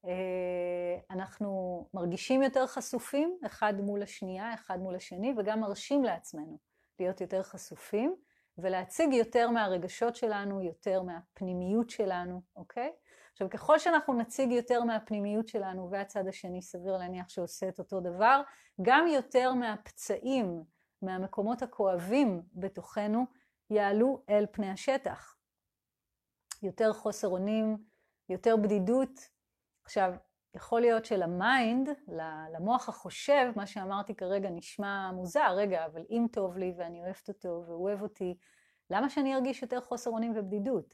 אה, 0.05 0.97
אנחנו 1.11 1.85
מרגישים 1.93 2.43
יותר 2.43 2.67
חשופים 2.67 3.37
אחד 3.45 3.73
מול 3.81 4.03
השנייה, 4.03 4.53
אחד 4.53 4.79
מול 4.79 4.95
השני, 4.95 5.33
וגם 5.37 5.59
מרשים 5.59 6.03
לעצמנו 6.03 6.57
להיות 6.99 7.21
יותר 7.21 7.43
חשופים, 7.43 8.15
ולהציג 8.57 9.13
יותר 9.13 9.49
מהרגשות 9.49 10.15
שלנו, 10.15 10.61
יותר 10.61 11.01
מהפנימיות 11.01 11.89
שלנו, 11.89 12.41
אוקיי? 12.55 12.91
עכשיו, 13.31 13.49
ככל 13.49 13.79
שאנחנו 13.79 14.13
נציג 14.13 14.51
יותר 14.51 14.83
מהפנימיות 14.83 15.47
שלנו, 15.47 15.91
והצד 15.91 16.27
השני 16.27 16.61
סביר 16.61 16.97
להניח 16.97 17.29
שעושה 17.29 17.69
את 17.69 17.79
אותו 17.79 17.99
דבר, 17.99 18.41
גם 18.81 19.07
יותר 19.07 19.53
מהפצעים, 19.53 20.63
מהמקומות 21.01 21.61
הכואבים 21.61 22.41
בתוכנו, 22.53 23.25
יעלו 23.69 24.23
אל 24.29 24.45
פני 24.51 24.69
השטח. 24.69 25.35
יותר 26.63 26.93
חוסר 26.93 27.27
אונים, 27.27 27.77
יותר 28.29 28.57
בדידות. 28.57 29.29
עכשיו, 29.83 30.13
יכול 30.55 30.81
להיות 30.81 31.05
שלמיינד, 31.05 31.89
למוח 32.53 32.89
החושב, 32.89 33.51
מה 33.55 33.67
שאמרתי 33.67 34.15
כרגע 34.15 34.49
נשמע 34.49 35.11
מוזר, 35.11 35.53
רגע, 35.55 35.85
אבל 35.85 36.05
אם 36.09 36.25
טוב 36.31 36.57
לי 36.57 36.73
ואני 36.77 37.01
אוהבת 37.01 37.27
אותו 37.27 37.63
והוא 37.67 37.83
אוהב 37.83 38.01
אותי, 38.01 38.37
למה 38.89 39.09
שאני 39.09 39.35
ארגיש 39.35 39.61
יותר 39.61 39.81
חוסר 39.81 40.09
אונים 40.09 40.33
ובדידות? 40.35 40.93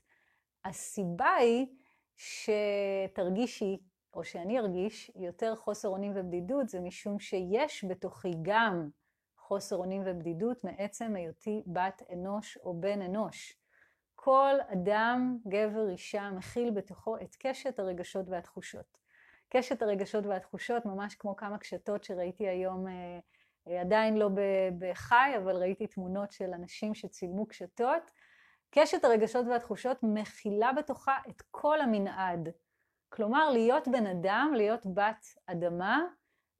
הסיבה 0.66 1.34
היא 1.34 1.68
שתרגישי, 2.16 3.78
או 4.14 4.24
שאני 4.24 4.60
ארגיש, 4.60 5.12
יותר 5.16 5.56
חוסר 5.56 5.88
אונים 5.88 6.12
ובדידות, 6.16 6.70
זה 6.70 6.80
משום 6.80 7.20
שיש 7.20 7.86
בתוכי 7.86 8.32
גם 8.42 8.90
חוסר 9.52 9.76
אונים 9.76 10.02
ובדידות 10.06 10.64
מעצם 10.64 11.16
היותי 11.16 11.64
בת 11.68 12.02
אנוש 12.14 12.58
או 12.58 12.82
בן 12.82 13.02
אנוש. 13.02 13.58
כל 14.16 14.56
אדם, 14.68 15.38
גבר, 15.48 15.90
אישה, 15.90 16.30
מכיל 16.32 16.72
בתוכו 16.72 17.18
את 17.18 17.36
קשת 17.40 17.80
הרגשות 17.80 18.30
והתחושות. 18.30 18.98
קשת 19.50 19.82
הרגשות 19.82 20.26
והתחושות, 20.26 20.86
ממש 20.86 21.16
כמו 21.16 21.36
כמה 21.36 21.58
קשתות 21.58 22.04
שראיתי 22.04 22.48
היום, 22.48 22.88
אה, 22.88 23.20
אה, 23.68 23.82
עדיין 23.82 24.18
לא 24.18 24.30
בחי, 24.80 25.38
אבל 25.38 25.56
ראיתי 25.56 25.88
תמונות 25.88 26.32
של 26.32 26.54
אנשים 26.54 26.94
שצילמו 26.94 27.46
קשתות. 27.46 28.12
קשת 28.70 29.04
הרגשות 29.04 29.46
והתחושות 29.48 29.98
מכילה 30.04 30.74
בתוכה 30.74 31.18
את 31.30 31.42
כל 31.52 31.82
המנעד. 31.82 32.50
כלומר, 33.10 33.50
להיות 33.50 33.88
בן 33.88 34.08
אדם, 34.08 34.54
להיות 34.56 34.86
בת 34.94 35.26
אדמה, 35.46 36.04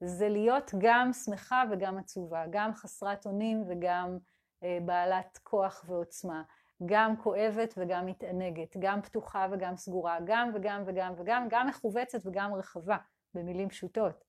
זה 0.04 0.28
להיות 0.28 0.70
גם 0.78 1.12
שמחה 1.12 1.62
וגם 1.70 1.98
עצובה, 1.98 2.44
גם 2.50 2.74
חסרת 2.74 3.26
אונים 3.26 3.64
וגם 3.68 4.18
אה, 4.64 4.78
בעלת 4.84 5.38
כוח 5.42 5.84
ועוצמה, 5.88 6.42
גם 6.86 7.16
כואבת 7.16 7.74
וגם 7.76 8.06
מתענגת, 8.06 8.76
גם 8.78 9.02
פתוחה 9.02 9.46
וגם 9.52 9.76
סגורה, 9.76 10.18
גם 10.24 10.50
וגם 10.54 10.82
וגם 10.86 11.12
וגם, 11.18 11.46
גם 11.50 11.66
מכווצת 11.66 12.26
וגם 12.26 12.54
רחבה, 12.54 12.96
במילים 13.34 13.68
פשוטות. 13.68 14.24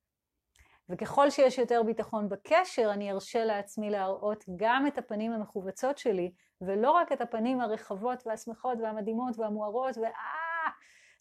וככל 0.90 1.30
שיש 1.30 1.58
יותר 1.58 1.84
ביטחון 1.84 2.30
בקשר, 2.30 2.90
אני 2.94 3.12
ארשה 3.12 3.46
לעצמי 3.46 3.90
להראות 3.90 4.44
גם 4.56 4.88
את 4.88 4.98
הפנים 4.98 5.32
המכווצות 5.32 5.98
שלי, 5.98 6.32
ולא 6.62 6.92
רק 6.92 7.12
את 7.12 7.22
הפנים 7.22 7.62
הרחבות 7.62 8.24
והשמחות 8.28 8.78
והמדהימות 8.82 9.40
והמוארות, 9.40 9.98
ואה, 9.98 10.70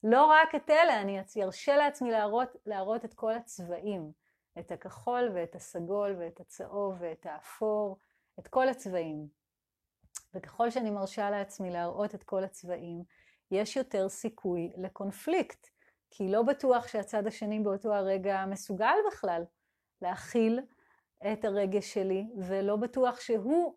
לא 0.04 0.25
רק 0.25 0.54
את 0.54 0.71
אלה, 0.71 1.00
אני 1.00 1.21
ארשה 1.42 1.76
לעצמי 1.76 2.11
להראות, 2.11 2.49
להראות 2.66 3.04
את 3.04 3.14
כל 3.14 3.35
הצבעים. 3.35 4.22
את 4.59 4.73
הכחול 4.73 5.30
ואת 5.35 5.54
הסגול 5.54 6.16
ואת 6.18 6.40
הצהוב 6.40 6.97
ואת 7.00 7.26
האפור, 7.26 7.99
את 8.38 8.49
כל 8.49 8.68
הצבעים. 8.68 9.28
וככל 10.35 10.71
שאני 10.71 10.90
מרשה 10.90 11.30
לעצמי 11.30 11.71
להראות 11.71 12.14
את 12.14 12.23
כל 12.23 12.44
הצבעים, 12.44 13.02
יש 13.50 13.76
יותר 13.76 14.09
סיכוי 14.09 14.71
לקונפליקט, 14.76 15.66
כי 16.11 16.28
לא 16.28 16.42
בטוח 16.42 16.88
שהצד 16.88 17.26
השני 17.26 17.61
באותו 17.61 17.94
הרגע 17.94 18.44
מסוגל 18.47 18.94
בכלל 19.06 19.44
להכיל 20.02 20.61
את 21.32 21.44
הרגש 21.44 21.94
שלי, 21.94 22.26
ולא 22.38 22.76
בטוח 22.76 23.21
שהוא, 23.21 23.75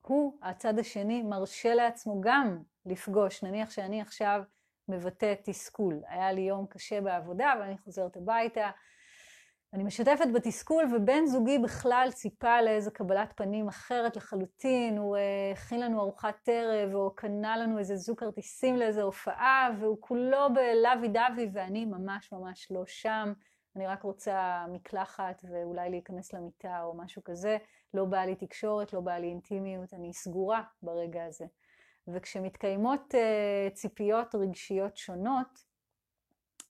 הוא, 0.00 0.38
הצד 0.42 0.78
השני, 0.78 1.22
מרשה 1.22 1.74
לעצמו 1.74 2.20
גם 2.20 2.62
לפגוש. 2.86 3.42
נניח 3.42 3.70
שאני 3.70 4.00
עכשיו 4.00 4.42
מבטא 4.88 5.34
תסכול. 5.42 6.02
היה 6.08 6.32
לי 6.32 6.40
יום 6.40 6.66
קשה 6.66 7.00
בעבודה 7.00 7.54
ואני 7.60 7.78
חוזרת 7.78 8.16
הביתה, 8.16 8.70
אני 9.74 9.84
משתפת 9.84 10.26
בתסכול, 10.34 10.84
ובן 10.96 11.26
זוגי 11.26 11.58
בכלל 11.58 12.08
ציפה 12.12 12.62
לאיזו 12.62 12.90
קבלת 12.90 13.32
פנים 13.36 13.68
אחרת 13.68 14.16
לחלוטין, 14.16 14.98
הוא 14.98 15.16
אה, 15.16 15.52
הכין 15.52 15.80
לנו 15.80 16.00
ארוחת 16.00 16.48
ערב, 16.48 16.94
או 16.94 17.14
קנה 17.14 17.56
לנו 17.56 17.78
איזה 17.78 17.96
זוג 17.96 18.20
כרטיסים 18.20 18.76
לאיזו 18.76 19.02
הופעה, 19.02 19.70
והוא 19.80 19.96
כולו 20.00 20.48
בלוי 20.54 21.08
דווי, 21.08 21.50
ואני 21.52 21.84
ממש 21.84 22.32
ממש 22.32 22.68
לא 22.70 22.86
שם. 22.86 23.32
אני 23.76 23.86
רק 23.86 24.02
רוצה 24.02 24.66
מקלחת 24.68 25.42
ואולי 25.50 25.90
להיכנס 25.90 26.32
למיטה 26.32 26.82
או 26.82 26.94
משהו 26.96 27.24
כזה. 27.24 27.56
לא 27.94 28.04
בא 28.04 28.24
לי 28.24 28.34
תקשורת, 28.34 28.92
לא 28.92 29.00
בא 29.00 29.12
לי 29.12 29.26
אינטימיות, 29.26 29.94
אני 29.94 30.12
סגורה 30.12 30.62
ברגע 30.82 31.24
הזה. 31.24 31.44
וכשמתקיימות 32.08 33.14
uh, 33.14 33.74
ציפיות 33.74 34.34
רגשיות 34.34 34.96
שונות, 34.96 35.64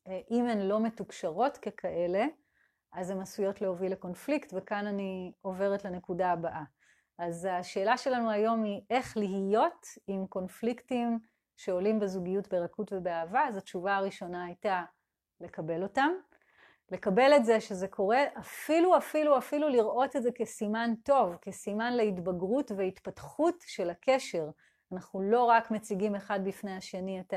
uh, 0.09 0.11
אם 0.31 0.47
הן 0.47 0.59
לא 0.59 0.81
מתוקשרות 0.81 1.57
ככאלה, 1.59 2.27
אז 2.95 3.11
הן 3.11 3.21
עשויות 3.21 3.61
להוביל 3.61 3.93
לקונפליקט, 3.93 4.53
וכאן 4.57 4.87
אני 4.87 5.33
עוברת 5.43 5.85
לנקודה 5.85 6.33
הבאה. 6.33 6.63
אז 7.19 7.49
השאלה 7.51 7.97
שלנו 7.97 8.31
היום 8.31 8.65
היא 8.65 8.81
איך 8.91 9.17
להיות 9.17 9.87
עם 10.07 10.27
קונפליקטים 10.27 11.19
שעולים 11.57 12.01
בזוגיות 12.01 12.49
ברכות 12.49 12.93
ובאהבה, 12.93 13.49
אז 13.49 13.57
התשובה 13.57 13.97
הראשונה 13.97 14.45
הייתה 14.45 14.83
לקבל 15.41 15.83
אותם. 15.83 16.11
לקבל 16.91 17.33
את 17.37 17.45
זה 17.45 17.61
שזה 17.61 17.89
קורה, 17.89 18.19
אפילו, 18.39 18.97
אפילו, 18.97 19.39
אפילו 19.39 19.69
לראות 19.69 20.17
את 20.17 20.23
זה 20.23 20.31
כסימן 20.35 20.95
טוב, 21.03 21.37
כסימן 21.43 21.93
להתבגרות 21.93 22.71
והתפתחות 22.77 23.65
של 23.67 23.91
הקשר. 23.91 24.51
אנחנו 24.93 25.23
לא 25.23 25.45
רק 25.45 25.71
מציגים 25.71 26.15
אחד 26.15 26.41
בפני 26.45 26.77
השני 26.77 27.21
את 27.21 27.35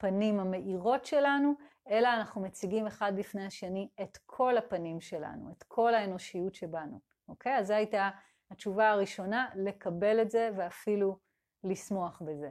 הפנים 0.00 0.40
המאירות 0.40 1.04
שלנו, 1.04 1.54
אלא 1.90 2.08
אנחנו 2.08 2.40
מציגים 2.40 2.86
אחד 2.86 3.12
בפני 3.16 3.46
השני 3.46 3.88
את 4.02 4.18
כל 4.26 4.56
הפנים 4.56 5.00
שלנו, 5.00 5.52
את 5.52 5.62
כל 5.62 5.94
האנושיות 5.94 6.54
שבנו, 6.54 7.00
אוקיי? 7.28 7.58
אז 7.58 7.66
זו 7.66 7.74
הייתה 7.74 8.10
התשובה 8.50 8.90
הראשונה, 8.90 9.48
לקבל 9.56 10.22
את 10.22 10.30
זה 10.30 10.50
ואפילו 10.56 11.18
לשמוח 11.64 12.22
בזה. 12.22 12.50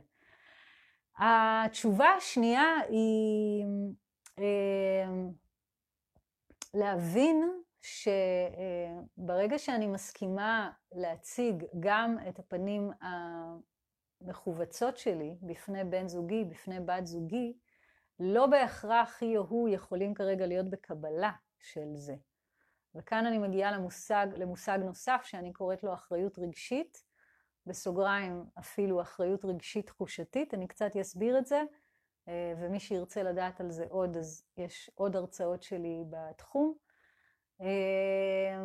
התשובה 1.17 2.07
השנייה 2.07 2.75
היא 2.89 3.65
אה, 4.39 5.09
להבין 6.73 7.61
שברגע 7.81 9.57
שאני 9.57 9.87
מסכימה 9.87 10.71
להציג 10.91 11.65
גם 11.79 12.17
את 12.29 12.39
הפנים 12.39 12.91
המכווצות 14.21 14.97
שלי 14.97 15.35
בפני 15.41 15.83
בן 15.83 16.07
זוגי, 16.07 16.45
בפני 16.45 16.79
בת 16.79 17.05
זוגי, 17.05 17.53
לא 18.19 18.47
בהכרח 18.47 19.17
היא 19.21 19.37
או 19.37 19.43
הוא 19.43 19.69
יכולים 19.69 20.13
כרגע 20.13 20.47
להיות 20.47 20.69
בקבלה 20.69 21.31
של 21.59 21.95
זה. 21.95 22.15
וכאן 22.95 23.25
אני 23.25 23.37
מגיעה 23.37 23.71
למושג, 23.71 24.27
למושג 24.37 24.79
נוסף 24.81 25.21
שאני 25.23 25.53
קוראת 25.53 25.83
לו 25.83 25.93
אחריות 25.93 26.39
רגשית, 26.39 27.03
בסוגריים 27.65 28.45
אפילו 28.59 29.01
אחריות 29.01 29.45
רגשית 29.45 29.87
תחושתית, 29.87 30.53
אני 30.53 30.67
קצת 30.67 30.95
אסביר 31.01 31.37
את 31.37 31.45
זה, 31.45 31.63
אה, 32.27 32.53
ומי 32.57 32.79
שירצה 32.79 33.23
לדעת 33.23 33.61
על 33.61 33.71
זה 33.71 33.85
עוד, 33.89 34.17
אז 34.17 34.43
יש 34.57 34.91
עוד 34.95 35.15
הרצאות 35.15 35.63
שלי 35.63 36.03
בתחום. 36.09 36.73
אה, 37.61 38.57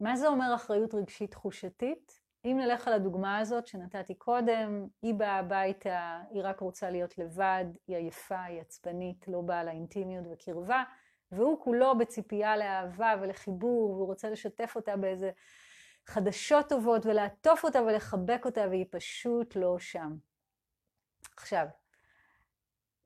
מה 0.00 0.16
זה 0.16 0.28
אומר 0.28 0.54
אחריות 0.54 0.94
רגשית 0.94 1.30
תחושתית? 1.30 2.21
אם 2.44 2.58
נלך 2.60 2.88
על 2.88 2.94
הדוגמה 2.94 3.38
הזאת 3.38 3.66
שנתתי 3.66 4.14
קודם, 4.14 4.86
היא 5.02 5.14
באה 5.14 5.38
הביתה, 5.38 6.20
היא 6.30 6.42
רק 6.44 6.60
רוצה 6.60 6.90
להיות 6.90 7.18
לבד, 7.18 7.64
היא 7.86 7.96
עייפה, 7.96 8.42
היא 8.42 8.60
עצבנית, 8.60 9.28
לא 9.28 9.40
באה 9.40 9.64
לאינטימיות 9.64 10.24
וקרבה, 10.32 10.84
והוא 11.32 11.60
כולו 11.60 11.98
בציפייה 11.98 12.56
לאהבה 12.56 13.14
ולחיבור, 13.20 13.90
והוא 13.90 14.06
רוצה 14.06 14.30
לשתף 14.30 14.72
אותה 14.76 14.96
באיזה 14.96 15.30
חדשות 16.06 16.68
טובות 16.68 17.06
ולעטוף 17.06 17.64
אותה 17.64 17.82
ולחבק 17.82 18.42
אותה, 18.44 18.64
והיא 18.70 18.86
פשוט 18.90 19.56
לא 19.56 19.78
שם. 19.78 20.16
עכשיו, 21.36 21.66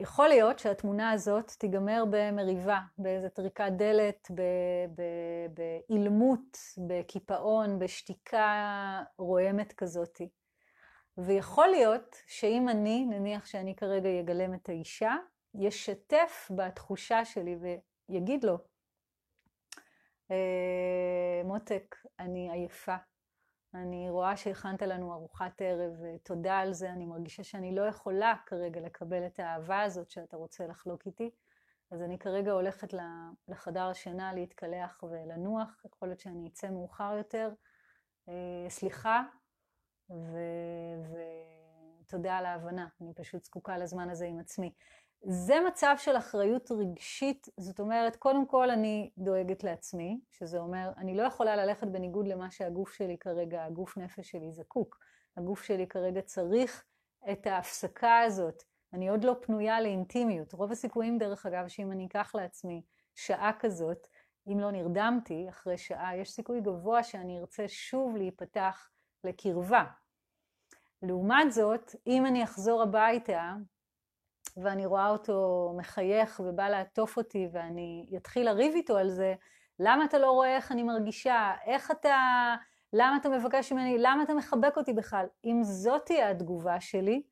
יכול 0.01 0.29
להיות 0.29 0.59
שהתמונה 0.59 1.11
הזאת 1.11 1.51
תיגמר 1.51 2.05
במריבה, 2.11 2.81
באיזה 2.99 3.29
טריקת 3.29 3.73
דלת, 3.77 4.31
באילמות, 5.55 6.59
בקיפאון, 6.89 7.79
בשתיקה 7.79 9.03
רועמת 9.19 9.73
כזאתי. 9.73 10.29
ויכול 11.19 11.67
להיות 11.69 12.17
שאם 12.27 12.69
אני, 12.69 13.07
נניח 13.07 13.47
שאני 13.47 13.77
כרגע 13.77 14.21
אגלם 14.21 14.55
את 14.55 14.69
האישה, 14.69 15.15
ישתף 15.55 16.51
בתחושה 16.57 17.25
שלי 17.25 17.57
ויגיד 18.09 18.45
לו, 18.45 18.59
אה, 20.31 21.43
מותק, 21.45 21.97
אני 22.21 22.51
עייפה, 22.53 22.97
אני 23.83 24.11
רואה 24.11 24.37
שהכנת 24.37 24.83
לנו 24.83 25.13
ארוחת 25.13 25.63
ערב, 25.63 25.93
תודה 26.23 26.59
על 26.59 26.73
זה, 26.73 26.91
אני 26.91 27.07
מרגישה 27.07 27.45
שאני 27.45 27.75
לא 27.75 27.83
יכולה 27.83 28.35
כרגע 28.47 28.81
לקבל 28.81 29.27
את 29.27 29.41
האהבה 29.41 29.83
הזאת 29.83 30.11
שאתה 30.11 30.37
רוצה 30.37 30.67
לחלוק 30.67 31.07
איתי, 31.07 31.31
אז 31.91 32.03
אני 32.03 32.19
כרגע 32.19 32.53
הולכת 32.53 32.95
לחדר 33.49 33.83
השינה 33.83 34.33
להתקלח 34.33 35.03
ולנוח, 35.03 35.85
יכול 35.85 36.09
להיות 36.09 36.21
שאני 36.21 36.49
אצא 36.49 36.71
מאוחר 36.71 37.15
יותר. 37.17 37.51
אה, 38.29 38.67
סליחה, 38.69 39.23
ותודה 42.05 42.37
על 42.37 42.47
ההבנה, 42.47 42.89
אני 43.01 43.15
פשוט 43.15 43.45
זקוקה 43.45 43.79
לזמן 43.79 44.11
הזה 44.11 44.27
עם 44.27 44.39
עצמי. 44.39 44.73
זה 45.23 45.55
מצב 45.67 45.95
של 45.99 46.17
אחריות 46.17 46.71
רגשית, 46.71 47.49
זאת 47.57 47.81
אומרת, 47.81 48.17
קודם 48.17 48.47
כל 48.47 48.71
אני 48.71 49.11
דואגת 49.19 49.65
לעצמי, 49.65 50.21
שזה 50.31 50.59
אומר, 50.59 50.91
אני 50.97 51.17
לא 51.17 51.23
יכולה 51.23 51.57
ללכת 51.57 51.87
בניגוד 51.87 52.29
למה 52.29 52.51
שהגוף 52.51 52.93
שלי 52.93 53.19
כרגע, 53.19 53.65
הגוף 53.65 53.97
נפש 53.97 54.31
שלי 54.31 54.53
זקוק. 54.53 54.99
הגוף 55.37 55.63
שלי 55.63 55.87
כרגע 55.87 56.21
צריך 56.21 56.85
את 57.33 57.47
ההפסקה 57.47 58.19
הזאת. 58.19 58.63
אני 58.93 59.09
עוד 59.09 59.25
לא 59.25 59.37
פנויה 59.41 59.81
לאינטימיות. 59.81 60.53
רוב 60.53 60.73
הסיכויים, 60.73 61.19
דרך 61.19 61.47
אגב, 61.47 61.69
שאם 61.69 61.93
אני 61.93 62.07
אקח 62.07 62.35
לעצמי 62.35 62.83
שעה 63.15 63.51
כזאת, 63.59 64.07
אם 64.49 64.61
לא 64.61 64.71
נרדמתי 64.71 65.47
אחרי 65.49 65.79
שעה, 65.79 66.17
יש 66.17 66.31
סיכוי 66.31 66.61
גבוה 66.61 67.03
שאני 67.03 67.39
ארצה 67.39 67.69
שוב 67.69 68.17
להיפתח 68.17 68.91
לקרבה. 69.25 69.85
לעומת 71.03 71.53
זאת, 71.53 71.95
אם 72.07 72.27
אני 72.27 72.45
אחזור 72.45 72.83
הביתה 72.83 73.53
ואני 74.57 74.87
רואה 74.87 75.09
אותו 75.09 75.73
מחייך 75.77 76.41
ובא 76.45 76.69
לעטוף 76.69 77.17
אותי 77.17 77.49
ואני 77.53 78.07
אתחיל 78.17 78.47
לריב 78.47 78.75
איתו 78.75 78.97
על 78.97 79.11
זה, 79.11 79.35
למה 79.79 80.05
אתה 80.05 80.19
לא 80.19 80.31
רואה 80.31 80.57
איך 80.57 80.73
אני 80.73 80.83
מרגישה? 80.83 81.55
איך 81.67 81.91
אתה... 81.91 82.55
למה 82.93 83.17
אתה 83.17 83.29
מבקש 83.29 83.73
ממני? 83.73 83.97
למה 83.99 84.23
אתה 84.23 84.35
מחבק 84.35 84.77
אותי 84.77 84.93
בכלל? 84.93 85.27
אם 85.45 85.61
זאת 85.63 86.07
תהיה 86.07 86.31
התגובה 86.31 86.81
שלי, 86.81 87.23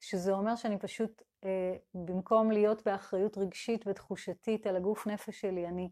שזה 0.00 0.32
אומר 0.32 0.56
שאני 0.56 0.78
פשוט, 0.78 1.22
אה, 1.44 1.76
במקום 1.94 2.50
להיות 2.50 2.84
באחריות 2.84 3.38
רגשית 3.38 3.86
ותחושתית 3.86 4.66
על 4.66 4.76
הגוף 4.76 5.06
נפש 5.06 5.40
שלי, 5.40 5.68
אני 5.68 5.90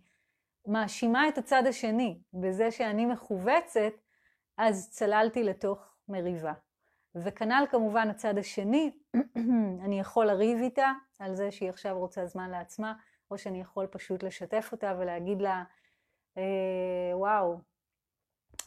מאשימה 0.67 1.29
את 1.29 1.39
הצד 1.39 1.63
השני 1.67 2.21
בזה 2.33 2.71
שאני 2.71 3.07
מכווצת, 3.07 3.93
אז 4.59 4.91
צללתי 4.91 5.45
לתוך 5.45 5.95
מריבה. 6.09 6.53
וכנ"ל 7.15 7.65
כמובן 7.71 8.11
הצד 8.11 8.39
השני, 8.39 8.91
אני 9.85 10.01
יכול 10.01 10.27
לריב 10.27 10.59
איתה 10.59 10.93
על 11.19 11.35
זה 11.35 11.51
שהיא 11.51 11.69
עכשיו 11.69 11.99
רוצה 11.99 12.27
זמן 12.27 12.51
לעצמה, 12.51 12.95
או 13.31 13.39
שאני 13.39 13.61
יכול 13.61 13.87
פשוט 13.87 14.23
לשתף 14.23 14.69
אותה 14.73 14.95
ולהגיד 14.99 15.43
לה, 15.43 15.65
אה, 16.39 17.13
וואו, 17.15 17.59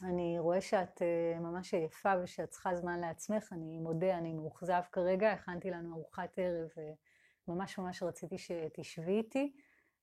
אני 0.02 0.38
רואה 0.38 0.60
שאת 0.60 1.02
אה, 1.02 1.40
ממש 1.40 1.74
עייפה 1.74 2.12
ושאת 2.22 2.50
צריכה 2.50 2.74
זמן 2.74 3.00
לעצמך, 3.00 3.52
אני 3.52 3.78
מודה, 3.78 4.18
אני 4.18 4.32
מאוכזב 4.32 4.82
כרגע, 4.92 5.32
הכנתי 5.32 5.70
לנו 5.70 5.94
ארוחת 5.94 6.30
ערב 6.36 6.68
וממש 7.48 7.78
ממש 7.78 8.02
רציתי 8.02 8.38
שתשבי 8.38 9.12
איתי. 9.12 9.52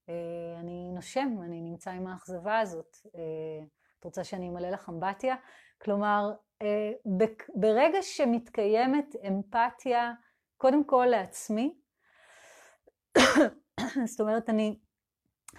אה, 0.10 0.60
אני 0.60 0.92
נושם, 0.92 1.38
אני 1.46 1.62
נמצא 1.62 1.92
עם 1.92 2.08
האכזבה 2.08 2.60
הזאת. 2.60 2.98
אה, 3.16 3.66
את 4.00 4.06
רוצה 4.06 4.24
שאני 4.24 4.50
אמלא 4.50 4.70
לך 4.70 4.90
אמבטיה? 4.90 5.36
כלומר, 5.84 6.34
אה, 6.62 6.92
ברגע 7.56 8.02
שמתקיימת 8.02 9.16
אמפתיה, 9.28 10.14
קודם 10.58 10.84
כל 10.84 11.06
לעצמי, 11.10 11.74
זאת 14.12 14.22
אומרת, 14.22 14.50
אני, 14.50 14.80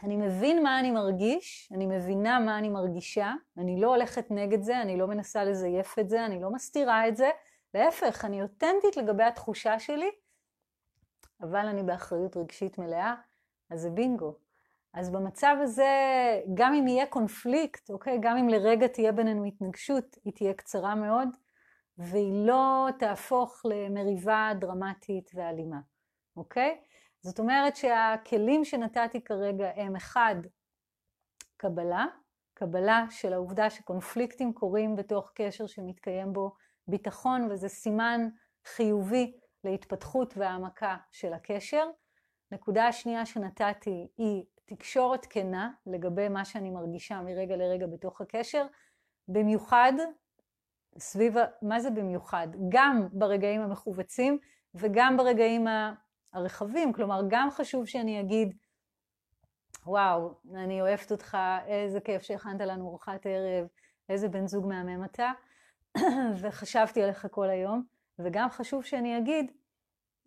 אני 0.03 0.17
מבין 0.17 0.63
מה 0.63 0.81
אני 0.81 0.91
מרגיש, 0.91 1.73
אני 1.75 1.87
מבינה 1.87 2.39
מה 2.39 2.59
אני 2.59 2.69
מרגישה, 2.69 3.33
אני 3.59 3.81
לא 3.81 3.89
הולכת 3.89 4.31
נגד 4.31 4.63
זה, 4.63 4.83
אני 4.83 4.97
לא 4.97 5.07
מנסה 5.07 5.45
לזייף 5.45 5.99
את 5.99 6.09
זה, 6.09 6.27
אני 6.27 6.41
לא 6.41 6.51
מסתירה 6.51 7.09
את 7.09 7.17
זה, 7.17 7.31
להפך, 7.75 8.25
אני 8.25 8.43
אותנטית 8.43 8.97
לגבי 8.97 9.25
התחושה 9.25 9.79
שלי, 9.79 10.11
אבל 11.41 11.67
אני 11.67 11.83
באחריות 11.83 12.37
רגשית 12.37 12.79
מלאה, 12.79 13.15
אז 13.71 13.81
זה 13.81 13.91
בינגו. 13.91 14.44
אז 14.95 15.11
במצב 15.11 15.57
הזה, 15.63 15.93
גם 16.55 16.75
אם 16.75 16.89
יהיה 16.89 17.07
קונפליקט, 17.07 17.91
אוקיי? 17.91 18.19
גם 18.21 18.37
אם 18.37 18.49
לרגע 18.49 18.87
תהיה 18.87 19.13
בינינו 19.13 19.45
התנגשות, 19.45 20.17
היא 20.25 20.33
תהיה 20.33 20.55
קצרה 20.55 20.95
מאוד, 20.95 21.29
והיא 21.99 22.47
לא 22.47 22.89
תהפוך 22.99 23.63
למריבה 23.65 24.51
דרמטית 24.61 25.31
ואלימה, 25.35 25.81
אוקיי? 26.37 26.81
זאת 27.21 27.39
אומרת 27.39 27.77
שהכלים 27.77 28.65
שנתתי 28.65 29.25
כרגע 29.25 29.71
הם 29.77 29.97
אחד, 29.97 30.35
קבלה, 31.57 32.07
קבלה 32.55 33.05
של 33.11 33.33
העובדה 33.33 33.71
שקונפליקטים 33.71 34.53
קורים 34.53 34.97
בתוך 34.97 35.31
קשר 35.35 35.67
שמתקיים 35.67 36.33
בו 36.33 36.55
ביטחון, 36.89 37.49
וזה 37.51 37.69
סימן 37.69 38.29
חיובי 38.67 39.37
להתפתחות 39.65 40.35
והעמקה 40.37 40.97
של 41.11 41.33
הקשר. 41.33 41.91
נקודה 42.53 42.87
השנייה 42.87 43.27
שנתתי 43.27 44.09
היא 44.17 44.45
תקשורת 44.65 45.27
כנה 45.27 45.71
לגבי 45.87 46.29
מה 46.29 46.45
שאני 46.45 46.71
מרגישה 46.71 47.21
מרגע 47.21 47.57
לרגע 47.57 47.87
בתוך 47.87 48.21
הקשר, 48.21 48.67
במיוחד 49.29 49.93
סביב, 50.99 51.35
מה 51.63 51.81
זה 51.81 51.91
במיוחד? 51.91 52.49
גם 52.69 53.09
ברגעים 53.13 53.61
המכווצים 53.61 54.39
וגם 54.75 55.17
ברגעים 55.17 55.67
הרחבים, 56.33 56.93
כלומר 56.93 57.21
גם 57.29 57.51
חשוב 57.51 57.87
שאני 57.87 58.21
אגיד, 58.21 58.55
וואו, 59.87 60.35
אני 60.55 60.81
אוהבת 60.81 61.13
אותך, 61.13 61.39
איזה 61.67 62.01
כיף 62.01 62.23
שהכנת 62.23 62.61
לנו 62.61 62.89
ארוחת 62.89 63.27
ערב, 63.27 63.67
איזה 64.09 64.29
בן 64.29 64.47
זוג 64.47 64.67
מהמם 64.67 65.05
אתה, 65.05 65.33
וחשבתי 66.41 67.03
עליך 67.03 67.27
כל 67.31 67.51
היום, 67.51 67.83
וגם 68.19 68.51
חשוב 68.51 68.85
שאני 68.85 69.19
אגיד, 69.19 69.53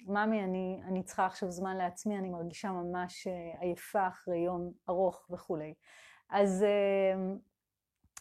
ממי, 0.06 0.44
אני, 0.44 0.82
אני 0.88 1.04
צריכה 1.04 1.26
עכשיו 1.26 1.52
זמן 1.52 1.78
לעצמי, 1.78 2.18
אני 2.18 2.30
מרגישה 2.30 2.72
ממש 2.72 3.28
אה, 3.28 3.60
עייפה 3.60 4.08
אחרי 4.08 4.38
יום 4.38 4.72
ארוך 4.90 5.28
וכולי. 5.30 5.74
אז 6.30 6.64
אה, 6.64 7.14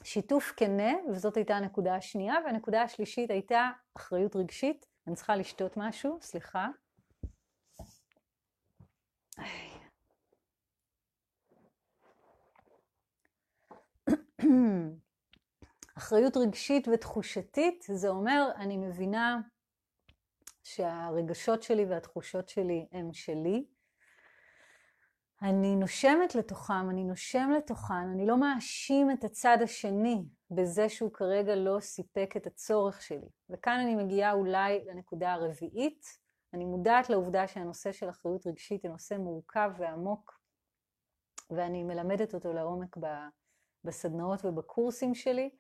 שיתוף 0.04 0.52
כנה, 0.56 0.92
וזאת 1.10 1.36
הייתה 1.36 1.56
הנקודה 1.56 1.96
השנייה, 1.96 2.34
והנקודה 2.44 2.82
השלישית 2.82 3.30
הייתה 3.30 3.70
אחריות 3.96 4.36
רגשית. 4.36 4.86
אני 5.06 5.14
צריכה 5.14 5.36
לשתות 5.36 5.76
משהו, 5.76 6.18
סליחה. 6.20 6.68
אחריות 15.98 16.36
רגשית 16.36 16.88
ותחושתית, 16.88 17.84
זה 17.88 18.08
אומר, 18.08 18.50
אני 18.56 18.76
מבינה 18.76 19.40
שהרגשות 20.66 21.62
שלי 21.62 21.85
והתחושות 21.85 22.48
שלי 22.48 22.87
הם 22.92 23.12
שלי. 23.12 23.66
אני 25.42 25.76
נושמת 25.76 26.35
לתוכם, 26.35 26.90
אני 26.90 27.05
נושם 27.05 27.50
לתוכן, 27.57 28.09
אני 28.14 28.26
לא 28.26 28.40
מאשים 28.40 29.11
את 29.11 29.24
הצד 29.24 29.59
השני 29.62 30.24
בזה 30.50 30.88
שהוא 30.88 31.12
כרגע 31.12 31.55
לא 31.55 31.81
סיפק 31.81 32.35
את 32.37 32.46
הצורך 32.46 33.02
שלי. 33.02 33.29
וכאן 33.50 33.79
אני 33.81 33.94
מגיעה 33.94 34.33
אולי 34.33 34.85
לנקודה 34.85 35.33
הרביעית. 35.33 36.07
אני 36.55 36.64
מודעת 36.64 37.11
לעובדה 37.11 37.48
שהנושא 37.48 37.92
של 37.92 38.11
אחריות 38.11 38.46
רגשית 38.46 38.85
הוא 38.85 38.92
נושא 38.92 39.14
מורכב 39.14 39.70
ועמוק, 39.79 40.40
ואני 41.50 41.83
מלמדת 41.83 42.35
אותו 42.35 42.52
לעומק 42.52 42.96
בסדנאות 43.85 44.44
ובקורסים 44.44 45.14
שלי. 45.14 45.50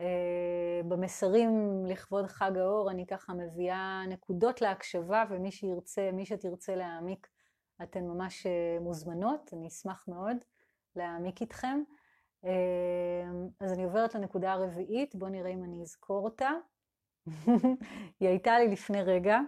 אה, 0.00 0.80
במסרים 0.88 1.84
לכבוד 1.86 2.26
חג 2.26 2.58
האור 2.58 2.90
אני 2.90 3.06
ככה 3.06 3.32
מביאה 3.34 4.02
נקודות 4.08 4.60
להקשבה 4.60 5.24
ומי 5.30 5.52
שירצה, 5.52 6.10
מי 6.12 6.26
שתרצה 6.26 6.76
להעמיק 6.76 7.28
אתן 7.82 8.04
ממש 8.04 8.46
אה, 8.46 8.78
מוזמנות, 8.80 9.50
אני 9.52 9.68
אשמח 9.68 10.04
מאוד 10.08 10.36
להעמיק 10.96 11.40
איתכם. 11.40 11.82
אה, 12.44 12.50
אז 13.60 13.72
אני 13.72 13.84
עוברת 13.84 14.14
לנקודה 14.14 14.52
הרביעית, 14.52 15.14
בואו 15.14 15.30
נראה 15.30 15.50
אם 15.50 15.64
אני 15.64 15.82
אזכור 15.82 16.24
אותה. 16.24 16.50
היא 18.20 18.28
הייתה 18.28 18.58
לי 18.58 18.68
לפני 18.68 19.02
רגע, 19.02 19.38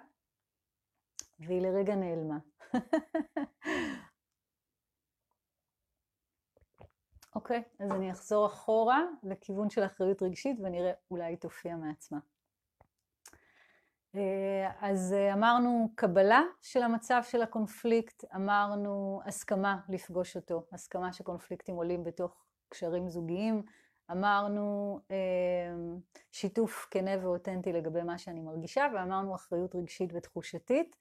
והיא 1.38 1.61
לרגע 1.61 1.94
נעלמה. 1.94 2.38
אוקיי, 7.37 7.62
אז 7.79 7.90
אני 7.90 8.12
אחזור 8.12 8.46
אחורה 8.46 9.03
לכיוון 9.22 9.70
של 9.70 9.85
אחריות 9.85 10.22
רגשית 10.22 10.57
ונראה 10.62 10.92
אולי 11.11 11.25
היא 11.25 11.37
תופיע 11.37 11.77
מעצמה. 11.77 12.18
אה, 14.14 14.70
אז 14.81 15.12
אה, 15.12 15.33
אמרנו 15.33 15.88
קבלה 15.94 16.42
של 16.62 16.83
המצב 16.83 17.22
של 17.25 17.42
הקונפליקט, 17.42 18.25
אמרנו 18.35 19.20
הסכמה 19.25 19.81
לפגוש 19.88 20.37
אותו, 20.37 20.62
הסכמה 20.72 21.12
שקונפליקטים 21.12 21.77
עולים 21.77 22.05
בתוך 22.05 22.44
קשרים 22.68 23.09
זוגיים, 23.09 23.62
אמרנו 24.11 25.01
אה, 25.11 25.16
שיתוף 26.33 26.88
כנה 26.90 27.11
ואותנטי 27.22 27.72
לגבי 27.72 28.03
מה 28.03 28.18
שאני 28.18 28.40
מרגישה, 28.40 28.87
ואמרנו 28.94 29.35
אחריות 29.35 29.75
רגשית 29.75 30.11
ותחושתית. 30.14 30.96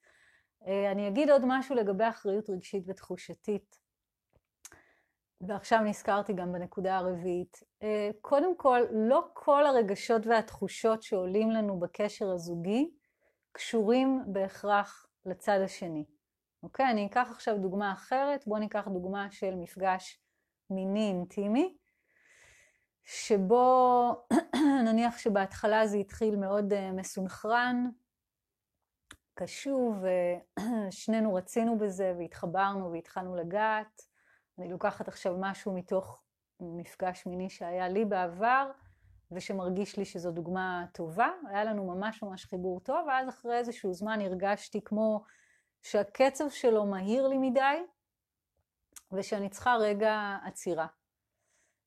אני 0.92 1.08
אגיד 1.08 1.30
עוד 1.30 1.42
משהו 1.46 1.76
לגבי 1.76 2.10
אחריות 2.10 2.50
רגשית 2.50 2.84
ותחושתית. 2.88 3.85
ועכשיו 5.42 5.80
נזכרתי 5.80 6.34
גם 6.34 6.54
בנקודה 6.54 6.98
הרביעית. 6.98 7.64
אה, 7.84 8.10
קודם 8.22 8.58
כל, 8.58 8.82
לא 8.92 9.28
כל 9.34 9.66
הרגשות 9.66 10.28
והתחושות 10.28 11.04
שעולים 11.04 11.52
לנו 11.52 11.80
בקשר 11.80 12.32
הזוגי 12.32 12.92
קשורים 13.52 14.24
בהכרח 14.28 15.08
לצד 15.26 15.60
השני. 15.64 16.06
אוקיי? 16.64 16.86
אני 16.92 17.06
אקח 17.06 17.28
עכשיו 17.32 17.58
דוגמה 17.58 17.94
אחרת, 17.94 18.48
בואו 18.48 18.60
ניקח 18.60 18.88
דוגמה 18.88 19.32
של 19.32 19.56
מפגש 19.56 20.22
מיני 20.70 21.08
אינטימי, 21.08 21.78
שבו 23.04 24.28
נניח 24.86 25.18
שבהתחלה 25.18 25.88
זה 25.88 25.98
התחיל 25.98 26.36
מאוד 26.36 26.74
אה, 26.74 26.92
מסונכרן, 26.92 27.86
קשוב, 29.34 30.04
ושנינו 30.90 31.34
רצינו 31.38 31.78
בזה 31.78 32.14
והתחברנו 32.18 32.92
והתחלנו 32.92 33.36
לגעת. 33.36 34.15
אני 34.60 34.70
לוקחת 34.70 35.08
עכשיו 35.08 35.36
משהו 35.40 35.74
מתוך 35.74 36.22
מפגש 36.60 37.26
מיני 37.26 37.50
שהיה 37.50 37.90
לי 37.90 38.06
בעבר, 38.06 38.72
ושמרגיש 39.32 39.98
לי 39.98 40.06
שזו 40.06 40.32
דוגמה 40.32 40.86
טובה. 40.94 41.30
היה 41.48 41.64
לנו 41.64 41.86
ממש 41.86 42.24
ממש 42.24 42.46
חיבור 42.46 42.80
טוב, 42.80 43.08
ואז 43.08 43.30
אחרי 43.30 43.58
איזשהו 43.58 43.94
זמן 43.94 44.22
הרגשתי 44.22 44.82
כמו 44.82 45.24
שהקצב 45.82 46.50
שלו 46.50 46.86
מהיר 46.86 47.28
לי 47.28 47.38
מדי, 47.38 47.84
ושאני 49.12 49.50
צריכה 49.50 49.76
רגע 49.76 50.38
עצירה. 50.46 50.88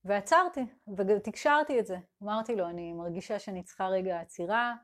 ועצרתי, 0.05 0.61
ותקשרתי 0.97 1.81
את 1.81 1.87
זה. 1.87 1.97
אמרתי 2.23 2.57
לו, 2.57 2.69
אני 2.69 2.93
מרגישה 2.93 3.39
שאני 3.39 3.63
צריכה 3.63 3.87
רגע 3.87 4.21
עצירה, 4.21 4.75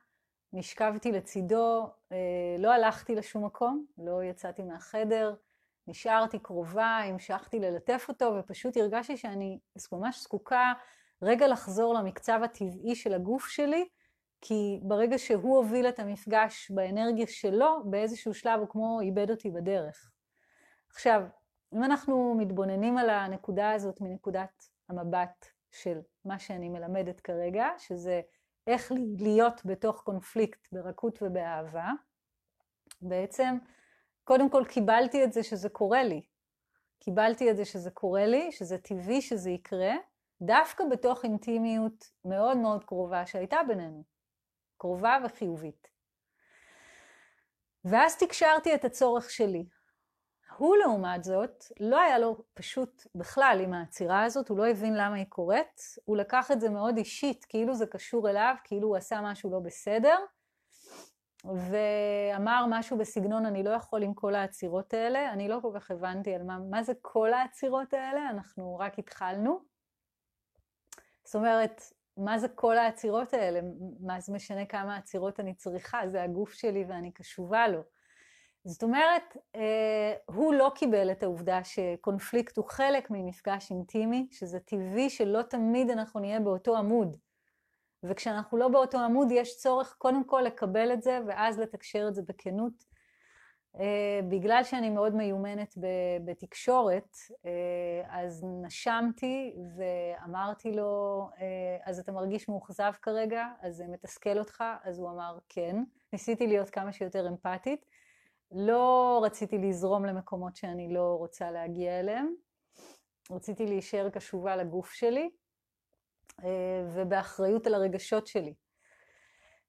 נשכבתי 0.53 1.13
לצידו, 1.13 1.87
אה, 2.13 2.17
לא 2.59 2.73
הלכתי 2.73 3.15
לשום 3.15 3.45
מקום, 3.45 3.87
לא 3.99 4.25
יצאתי 4.25 4.63
מהחדר, 4.63 5.35
נשארתי 5.87 6.39
קרובה, 6.39 7.01
המשכתי 7.05 7.59
ללטף 7.59 8.07
אותו, 8.09 8.37
ופשוט 8.39 8.77
הרגשתי 8.77 9.17
שאני 9.17 9.59
ממש 9.93 10.23
זקוקה 10.23 10.73
רגע 11.23 11.49
לחזור 11.49 11.95
למקצב 11.95 12.41
הטבעי 12.45 12.95
של 12.95 13.15
הגוף 13.15 13.49
שלי, 13.49 13.89
כי 14.41 14.81
ברגע 14.83 15.19
שהוא 15.19 15.57
הוביל 15.57 15.89
את 15.89 15.99
המפגש 15.99 16.71
באנרגיה 16.71 17.27
שלו, 17.27 17.83
באיזשהו 17.85 18.35
שלב 18.35 18.61
הוא 18.61 18.69
כמו 18.69 19.01
איבד 19.01 19.31
אותי 19.31 19.51
בדרך. 19.51 20.11
עכשיו, 20.91 21.23
אם 21.75 21.85
אנחנו 21.85 22.35
מתבוננים 22.39 22.99
על 22.99 23.11
הנקודה 23.11 23.73
הזאת 23.73 24.01
מנקודת 24.01 24.65
המבט 24.89 25.47
של 25.71 25.99
מה 26.25 26.39
שאני 26.39 26.69
מלמדת 26.69 27.21
כרגע, 27.21 27.69
שזה 27.79 28.21
איך 28.67 28.93
להיות 29.19 29.61
בתוך 29.65 30.03
קונפליקט 30.03 30.73
ברכות 30.73 31.19
ובאהבה, 31.23 31.91
בעצם 33.03 33.57
קודם 34.25 34.51
כל 34.51 34.65
קיבלתי 34.69 35.25
את 35.25 35.33
זה 35.33 35.43
שזה 35.43 35.69
קורה 35.69 36.03
לי. 36.03 36.23
קיבלתי 36.99 37.51
את 37.51 37.57
זה 37.57 37.65
שזה 37.65 37.91
קורה 37.91 38.27
לי, 38.27 38.53
שזה 38.53 38.79
טבעי 38.79 39.23
שזה 39.23 39.51
יקרה, 39.51 39.93
דווקא 40.43 40.85
בתוך 40.91 41.25
אינטימיות 41.25 42.11
מאוד 42.25 42.57
מאוד 42.57 42.85
קרובה 42.85 43.27
שהייתה 43.27 43.59
בינינו. 43.69 44.05
קרובה 44.77 45.19
וחיובית. 45.25 45.89
ואז 47.85 48.17
תקשרתי 48.17 48.75
את 48.75 48.85
הצורך 48.85 49.31
שלי. 49.31 49.67
הוא 50.57 50.77
לעומת 50.77 51.25
זאת, 51.25 51.65
לא 51.81 52.01
היה 52.01 52.19
לו 52.19 52.45
פשוט 52.55 53.07
בכלל 53.15 53.61
עם 53.65 53.75
העצירה 53.75 54.25
הזאת, 54.25 54.49
הוא 54.49 54.59
לא 54.59 54.67
הבין 54.67 54.95
למה 54.95 55.17
היא 55.17 55.27
קורית, 55.29 55.83
הוא 56.05 56.17
לקח 56.17 56.51
את 56.51 56.61
זה 56.61 56.71
מאוד 56.71 56.97
אישית, 56.97 57.45
כאילו 57.45 57.75
זה 57.75 57.87
קשור 57.87 58.31
אליו, 58.31 58.55
כאילו 58.65 58.89
הוא 58.89 58.97
עשה 58.97 59.21
משהו 59.21 59.51
לא 59.51 59.59
בסדר, 59.59 60.17
ואמר 61.45 62.67
משהו 62.69 62.99
בסגנון, 62.99 63.47
אני 63.47 63.63
לא 63.63 63.71
יכול 63.71 64.03
עם 64.03 64.15
כל 64.15 64.35
העצירות 64.35 64.95
האלה. 64.95 65.33
אני 65.33 65.49
לא 65.49 65.59
כל 65.63 65.71
כך 65.75 65.91
הבנתי 65.91 66.35
על 66.35 66.43
מה, 66.43 66.59
מה 66.59 66.83
זה 66.83 66.93
כל 67.03 67.33
העצירות 67.33 67.95
האלה, 67.95 68.31
אנחנו 68.31 68.77
רק 68.81 68.99
התחלנו. 68.99 69.61
זאת 71.25 71.35
אומרת, 71.35 71.83
מה 72.17 72.39
זה 72.39 72.49
כל 72.49 72.79
העצירות 72.79 73.35
האלה? 73.35 73.61
מה 74.01 74.21
זה 74.21 74.33
משנה 74.33 74.67
כמה 74.67 74.97
עצירות 74.97 75.41
אני 75.41 75.55
צריכה? 75.55 76.01
זה 76.09 76.23
הגוף 76.23 76.53
שלי 76.53 76.85
ואני 76.89 77.13
קשובה 77.13 77.69
לו. 77.69 77.81
זאת 78.65 78.83
אומרת, 78.83 79.37
אה, 79.55 80.15
הוא 80.27 80.55
לא 80.55 80.73
קיבל 80.75 81.13
את 81.13 81.23
העובדה 81.23 81.65
שקונפליקט 81.65 82.57
הוא 82.57 82.65
חלק 82.69 83.11
ממפגש 83.11 83.71
אינטימי, 83.71 84.29
שזה 84.31 84.61
טבעי 84.61 85.11
שלא 85.11 85.43
תמיד 85.43 85.91
אנחנו 85.91 86.21
נהיה 86.21 86.41
באותו 86.41 86.77
עמוד. 86.77 87.17
וכשאנחנו 88.09 88.59
לא 88.59 88.69
באותו 88.69 88.99
עמוד 88.99 89.29
יש 89.31 89.57
צורך 89.57 89.95
קודם 89.99 90.25
כל 90.25 90.41
לקבל 90.47 90.93
את 90.93 91.03
זה 91.03 91.21
ואז 91.27 91.59
לתקשר 91.59 92.09
את 92.09 92.15
זה 92.15 92.23
בכנות. 92.29 92.95
Uh, 93.77 93.79
בגלל 94.29 94.65
שאני 94.65 94.91
מאוד 94.91 95.15
מיומנת 95.15 95.75
בתקשורת, 96.25 97.17
uh, 97.31 97.47
אז 98.09 98.45
נשמתי 98.63 99.55
ואמרתי 99.77 100.73
לו, 100.73 101.29
uh, 101.33 101.41
אז 101.85 101.99
אתה 101.99 102.13
מרגיש 102.13 102.49
מאוכזב 102.49 102.93
כרגע? 103.03 103.47
אז 103.61 103.77
זה 103.77 103.87
מתסכל 103.87 104.39
אותך? 104.39 104.65
אז 104.85 104.99
הוא 104.99 105.11
אמר, 105.11 105.39
כן. 105.49 105.77
ניסיתי 106.13 106.47
להיות 106.47 106.71
כמה 106.71 106.93
שיותר 106.93 107.29
אמפתית. 107.29 107.87
לא 108.53 109.21
רציתי 109.25 109.59
לזרום 109.59 110.05
למקומות 110.05 110.57
שאני 110.57 110.95
לא 110.95 111.15
רוצה 111.19 111.51
להגיע 111.51 112.01
אליהם. 112.01 112.35
רציתי 113.31 113.67
להישאר 113.67 114.11
קשובה 114.11 114.57
לגוף 114.57 114.93
שלי. 114.93 115.31
אה, 116.45 116.49
ובאחריות 116.95 117.67
על 117.67 117.75
הרגשות 117.75 118.27
שלי. 118.27 118.55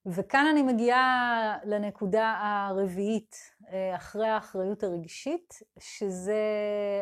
וכאן 0.06 0.46
אני 0.52 0.62
מגיעה 0.62 1.58
לנקודה 1.64 2.36
הרביעית 2.40 3.36
אה, 3.70 3.96
אחרי 3.96 4.28
האחריות 4.28 4.84
הרגשית, 4.84 5.54
שזה 5.80 6.44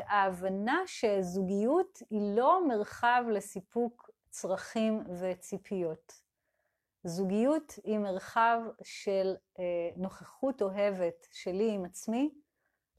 ההבנה 0.07 0.81
שזוגיות 0.85 1.99
היא 2.09 2.35
לא 2.35 2.67
מרחב 2.67 3.23
לסיפוק 3.31 4.09
צרכים 4.29 5.03
וציפיות. 5.19 6.13
זוגיות 7.03 7.73
היא 7.83 7.97
מרחב 7.97 8.59
של 8.83 9.35
אה, 9.59 9.89
נוכחות 9.97 10.61
אוהבת 10.61 11.27
שלי 11.31 11.71
עם 11.71 11.85
עצמי, 11.85 12.33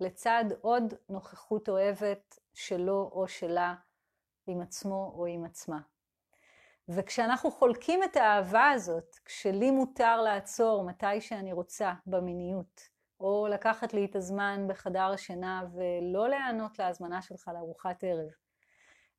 לצד 0.00 0.44
עוד 0.60 0.94
נוכחות 1.08 1.68
אוהבת 1.68 2.38
שלו 2.54 3.10
או 3.12 3.28
שלה 3.28 3.74
עם 4.46 4.60
עצמו 4.60 5.12
או 5.16 5.26
עם 5.26 5.44
עצמה. 5.44 5.80
וכשאנחנו 6.88 7.50
חולקים 7.50 8.02
את 8.02 8.16
האהבה 8.16 8.70
הזאת, 8.70 9.16
כשלי 9.24 9.70
מותר 9.70 10.22
לעצור 10.22 10.84
מתי 10.84 11.20
שאני 11.20 11.52
רוצה 11.52 11.92
במיניות, 12.06 12.80
או 13.20 13.46
לקחת 13.50 13.94
לי 13.94 14.04
את 14.04 14.16
הזמן 14.16 14.66
בחדר 14.68 15.10
השינה 15.12 15.62
ולא 15.74 16.28
להיענות 16.28 16.78
להזמנה 16.78 17.22
שלך 17.22 17.50
לארוחת 17.54 18.04
ערב, 18.04 18.28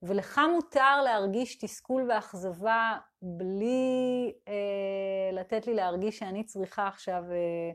ולך 0.01 0.41
מותר 0.54 1.01
להרגיש 1.04 1.58
תסכול 1.58 2.12
ואכזבה 2.12 2.97
בלי 3.21 4.34
אה, 4.47 5.32
לתת 5.32 5.67
לי 5.67 5.73
להרגיש 5.73 6.17
שאני 6.19 6.43
צריכה 6.43 6.88
עכשיו 6.88 7.23
אה, 7.32 7.71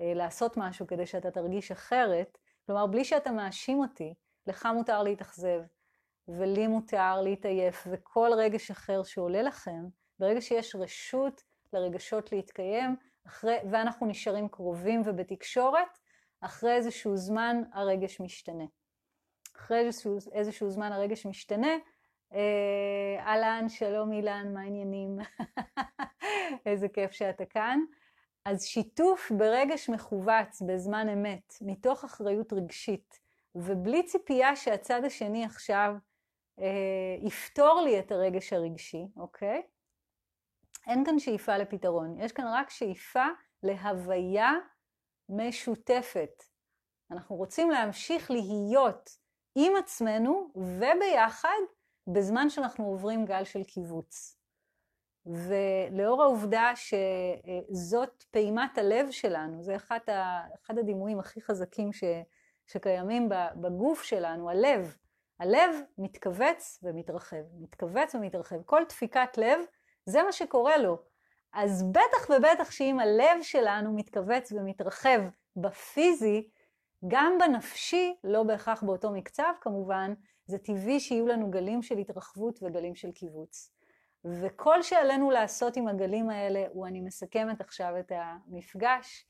אה, 0.00 0.14
לעשות 0.14 0.56
משהו 0.56 0.86
כדי 0.86 1.06
שאתה 1.06 1.30
תרגיש 1.30 1.70
אחרת, 1.70 2.38
כלומר 2.66 2.86
בלי 2.86 3.04
שאתה 3.04 3.30
מאשים 3.30 3.78
אותי, 3.78 4.14
לך 4.46 4.68
מותר 4.74 5.02
להתאכזב, 5.02 5.60
ולי 6.28 6.66
מותר 6.66 7.22
להתעייף, 7.22 7.86
וכל 7.90 8.30
רגש 8.36 8.70
אחר 8.70 9.02
שעולה 9.02 9.42
לכם, 9.42 9.84
ברגע 10.18 10.40
שיש 10.40 10.76
רשות 10.76 11.42
לרגשות 11.72 12.32
להתקיים, 12.32 12.96
אחרי, 13.26 13.56
ואנחנו 13.70 14.06
נשארים 14.06 14.48
קרובים 14.48 15.02
ובתקשורת, 15.04 15.98
אחרי 16.40 16.74
איזשהו 16.74 17.16
זמן 17.16 17.62
הרגש 17.72 18.20
משתנה. 18.20 18.64
אחרי 19.56 19.78
איזשהו, 19.78 20.18
איזשהו 20.32 20.70
זמן 20.70 20.92
הרגש 20.92 21.26
משתנה, 21.26 21.76
אה, 22.32 23.16
אהלן, 23.18 23.68
שלום 23.68 24.12
אילן, 24.12 24.54
מה 24.54 24.60
העניינים? 24.60 25.18
איזה 26.66 26.88
כיף 26.88 27.12
שאתה 27.12 27.44
כאן. 27.44 27.80
אז 28.44 28.64
שיתוף 28.64 29.32
ברגש 29.36 29.88
מכווץ 29.88 30.62
בזמן 30.66 31.08
אמת, 31.08 31.54
מתוך 31.60 32.04
אחריות 32.04 32.52
רגשית, 32.52 33.18
ובלי 33.54 34.02
ציפייה 34.02 34.56
שהצד 34.56 35.04
השני 35.04 35.44
עכשיו 35.44 35.94
יפתור 37.22 37.80
לי 37.84 37.98
את 37.98 38.12
הרגש 38.12 38.52
הרגשי, 38.52 39.06
אוקיי? 39.16 39.62
אין 40.86 41.04
כאן 41.04 41.18
שאיפה 41.18 41.56
לפתרון, 41.56 42.20
יש 42.20 42.32
כאן 42.32 42.44
רק 42.48 42.70
שאיפה 42.70 43.24
להוויה 43.62 44.52
משותפת. 45.28 46.42
אנחנו 47.10 47.36
רוצים 47.36 47.70
להמשיך 47.70 48.30
להיות 48.30 49.10
עם 49.54 49.72
עצמנו 49.76 50.50
וביחד 50.54 51.58
בזמן 52.06 52.50
שאנחנו 52.50 52.84
עוברים 52.84 53.24
גל 53.24 53.44
של 53.44 53.64
קיבוץ. 53.64 54.36
ולאור 55.26 56.22
העובדה 56.22 56.72
שזאת 56.76 58.24
פעימת 58.30 58.78
הלב 58.78 59.10
שלנו, 59.10 59.62
זה 59.62 59.76
אחד 59.76 60.78
הדימויים 60.78 61.18
הכי 61.18 61.40
חזקים 61.40 61.92
ש, 61.92 62.04
שקיימים 62.66 63.28
בגוף 63.60 64.02
שלנו, 64.02 64.50
הלב. 64.50 64.96
הלב 65.40 65.76
מתכווץ 65.98 66.80
ומתרחב, 66.82 67.42
מתכווץ 67.60 68.14
ומתרחב. 68.14 68.62
כל 68.62 68.82
דפיקת 68.88 69.38
לב, 69.38 69.60
זה 70.06 70.22
מה 70.22 70.32
שקורה 70.32 70.78
לו. 70.78 70.98
אז 71.52 71.82
בטח 71.92 72.30
ובטח 72.30 72.70
שאם 72.70 73.00
הלב 73.00 73.42
שלנו 73.42 73.96
מתכווץ 73.96 74.52
ומתרחב 74.52 75.20
בפיזי, 75.56 76.48
גם 77.08 77.38
בנפשי, 77.38 78.16
לא 78.24 78.42
בהכרח 78.42 78.82
באותו 78.82 79.10
מקצב 79.10 79.52
כמובן, 79.60 80.14
זה 80.46 80.58
טבעי 80.58 81.00
שיהיו 81.00 81.26
לנו 81.26 81.50
גלים 81.50 81.82
של 81.82 81.98
התרחבות 81.98 82.62
וגלים 82.62 82.94
של 82.94 83.12
קיבוץ. 83.12 83.72
וכל 84.24 84.82
שעלינו 84.82 85.30
לעשות 85.30 85.76
עם 85.76 85.88
הגלים 85.88 86.30
האלה 86.30 86.64
הוא, 86.72 86.86
אני 86.86 87.00
מסכמת 87.00 87.60
עכשיו 87.60 87.98
את 87.98 88.12
המפגש, 88.14 89.26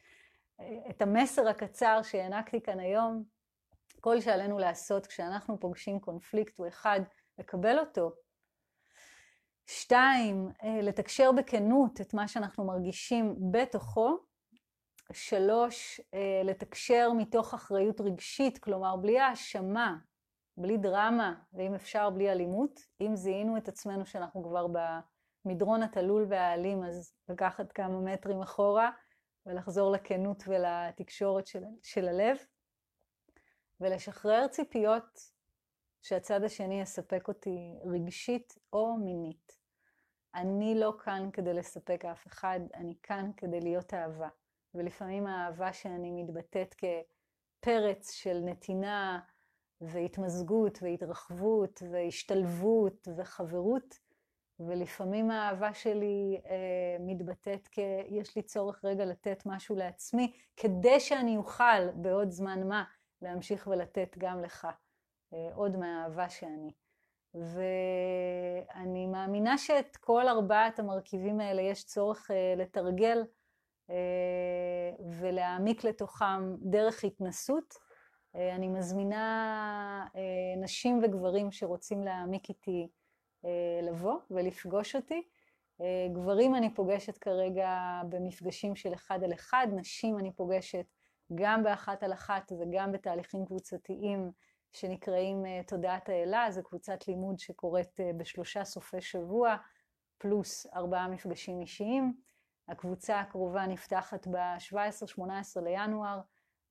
את 0.90 1.02
המסר 1.02 1.48
הקצר 1.48 2.02
שהענקתי 2.02 2.60
כאן 2.60 2.80
היום, 2.80 3.24
כל 4.00 4.20
שעלינו 4.20 4.58
לעשות 4.58 5.06
כשאנחנו 5.06 5.60
פוגשים 5.60 6.00
קונפליקט 6.00 6.58
הוא 6.58 6.68
אחד, 6.68 7.00
לקבל 7.38 7.78
אותו. 7.78 8.12
שתיים, 9.66 10.48
לתקשר 10.82 11.32
בכנות 11.32 12.00
את 12.00 12.14
מה 12.14 12.28
שאנחנו 12.28 12.64
מרגישים 12.64 13.36
בתוכו, 13.50 14.18
שלוש, 15.12 16.00
אה, 16.14 16.42
לתקשר 16.44 17.12
מתוך 17.16 17.54
אחריות 17.54 18.00
רגשית, 18.00 18.58
כלומר 18.58 18.96
בלי 18.96 19.20
האשמה, 19.20 19.96
בלי 20.56 20.76
דרמה, 20.76 21.34
ואם 21.52 21.74
אפשר 21.74 22.10
בלי 22.10 22.32
אלימות. 22.32 22.80
אם 23.00 23.16
זיהינו 23.16 23.56
את 23.56 23.68
עצמנו 23.68 24.06
שאנחנו 24.06 24.44
כבר 24.44 24.66
במדרון 25.44 25.82
התלול 25.82 26.26
והאלים, 26.28 26.84
אז 26.84 27.12
לקחת 27.28 27.72
כמה 27.72 28.00
מטרים 28.00 28.42
אחורה 28.42 28.90
ולחזור 29.46 29.90
לכנות 29.90 30.42
ולתקשורת 30.46 31.46
של, 31.46 31.62
של 31.82 32.08
הלב, 32.08 32.36
ולשחרר 33.80 34.46
ציפיות 34.46 35.20
שהצד 36.02 36.44
השני 36.44 36.80
יספק 36.80 37.28
אותי 37.28 37.78
רגשית 37.84 38.54
או 38.72 38.96
מינית. 38.96 39.52
אני 40.34 40.74
לא 40.74 40.92
כאן 41.04 41.28
כדי 41.32 41.54
לספק 41.54 42.04
אף 42.04 42.26
אחד, 42.26 42.60
אני 42.74 42.94
כאן 43.02 43.30
כדי 43.36 43.60
להיות 43.60 43.94
אהבה. 43.94 44.28
ולפעמים 44.74 45.26
האהבה 45.26 45.72
שאני 45.72 46.22
מתבטאת 46.22 46.74
כפרץ 46.74 48.10
של 48.10 48.40
נתינה 48.44 49.20
והתמזגות 49.80 50.78
והתרחבות 50.82 51.82
והשתלבות 51.92 53.08
וחברות, 53.16 53.98
ולפעמים 54.60 55.30
האהבה 55.30 55.74
שלי 55.74 56.40
אה, 56.46 56.96
מתבטאת 57.00 57.68
כ... 57.72 57.78
יש 58.08 58.36
לי 58.36 58.42
צורך 58.42 58.84
רגע 58.84 59.04
לתת 59.04 59.42
משהו 59.46 59.76
לעצמי, 59.76 60.32
כדי 60.56 61.00
שאני 61.00 61.36
אוכל 61.36 61.90
בעוד 61.94 62.30
זמן 62.30 62.68
מה 62.68 62.84
להמשיך 63.26 63.66
ולתת 63.66 64.14
גם 64.18 64.42
לך 64.42 64.68
אה, 65.32 65.54
עוד 65.54 65.76
מהאהבה 65.76 66.28
שאני. 66.28 66.70
ואני 67.34 69.06
מאמינה 69.06 69.58
שאת 69.58 69.96
כל 69.96 70.28
ארבעת 70.28 70.78
המרכיבים 70.78 71.40
האלה 71.40 71.62
יש 71.62 71.84
צורך 71.84 72.30
אה, 72.30 72.54
לתרגל 72.56 73.24
אה, 73.90 74.90
ולהעמיק 75.20 75.84
לתוכם 75.84 76.56
דרך 76.60 77.04
התנסות. 77.04 77.86
אני 78.54 78.68
מזמינה 78.68 80.06
נשים 80.56 81.00
וגברים 81.02 81.52
שרוצים 81.52 82.02
להעמיק 82.02 82.48
איתי 82.48 82.88
לבוא 83.82 84.18
ולפגוש 84.30 84.96
אותי. 84.96 85.22
גברים 86.12 86.54
אני 86.54 86.74
פוגשת 86.74 87.18
כרגע 87.18 88.00
במפגשים 88.08 88.76
של 88.76 88.94
אחד 88.94 89.24
על 89.24 89.32
אחד, 89.32 89.66
נשים 89.76 90.18
אני 90.18 90.32
פוגשת 90.32 90.86
גם 91.34 91.62
באחת 91.62 92.02
על 92.02 92.12
אחת 92.12 92.52
וגם 92.60 92.92
בתהליכים 92.92 93.46
קבוצתיים 93.46 94.30
שנקראים 94.72 95.44
תודעת 95.66 96.08
האלה, 96.08 96.50
זו 96.50 96.62
קבוצת 96.62 97.08
לימוד 97.08 97.38
שקורית 97.38 98.00
בשלושה 98.16 98.64
סופי 98.64 99.00
שבוע, 99.00 99.56
פלוס 100.18 100.66
ארבעה 100.74 101.08
מפגשים 101.08 101.60
אישיים. 101.60 102.14
הקבוצה 102.68 103.20
הקרובה 103.20 103.66
נפתחת 103.66 104.26
ב-17-18 104.28 105.60
לינואר, 105.62 106.20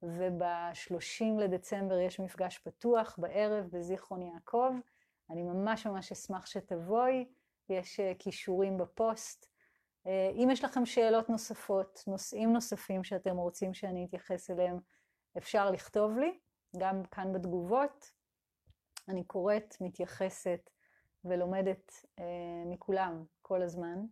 וב-30 0.04 1.40
לדצמבר 1.40 2.00
יש 2.00 2.20
מפגש 2.20 2.58
פתוח 2.58 3.16
בערב 3.18 3.66
בזיכרון 3.72 4.22
יעקב. 4.22 4.74
אני 5.30 5.44
ממש 5.44 5.88
ממש 5.88 6.12
אשמח 6.12 6.46
שתבואי, 6.46 7.26
יש 7.70 8.00
אה, 8.00 8.12
כישורים 8.20 8.78
בפוסט. 8.78 9.55
אה, 10.08 10.32
אם 10.34 10.50
יש 10.52 10.64
לכם 10.64 10.86
שאלות 10.86 11.30
נוספות, 11.30 12.04
נושאים 12.08 12.54
נוספים 12.54 13.04
שאתם 13.04 13.38
רוצים 13.38 13.74
שאני 13.74 14.06
אתייחס 14.06 14.50
אליהם, 14.52 14.80
אפשר 15.38 15.72
לכתוב 15.72 16.18
לי, 16.18 16.40
גם 16.78 17.04
כאן 17.04 17.34
בתגובות. 17.34 18.12
אני 19.10 19.24
קוראת, 19.24 19.76
מתייחסת 19.82 20.70
ולומדת 21.26 21.92
אה, 22.20 22.26
מכולם 22.66 23.24
כל 23.42 23.62
הזמן. 23.62 24.06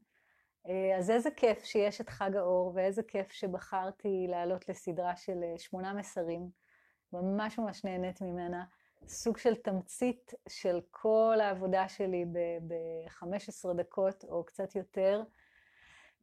אה, 0.67 0.97
אז 0.97 1.11
איזה 1.11 1.31
כיף 1.31 1.63
שיש 1.63 2.01
את 2.01 2.09
חג 2.09 2.35
האור, 2.35 2.71
ואיזה 2.75 3.03
כיף 3.03 3.31
שבחרתי 3.31 4.25
לעלות 4.29 4.69
לסדרה 4.69 5.15
של 5.15 5.43
אה, 5.43 5.57
שמונה 5.57 5.93
מסרים. 5.93 6.49
ממש 7.13 7.59
ממש 7.59 7.83
נהנית 7.83 8.21
ממנה. 8.21 8.63
סוג 9.07 9.37
של 9.37 9.55
תמצית 9.55 10.33
של 10.49 10.81
כל 10.91 11.37
העבודה 11.41 11.89
שלי 11.89 12.25
ב-15 12.67 13.73
דקות 13.77 14.23
או 14.23 14.43
קצת 14.43 14.75
יותר. 14.75 15.23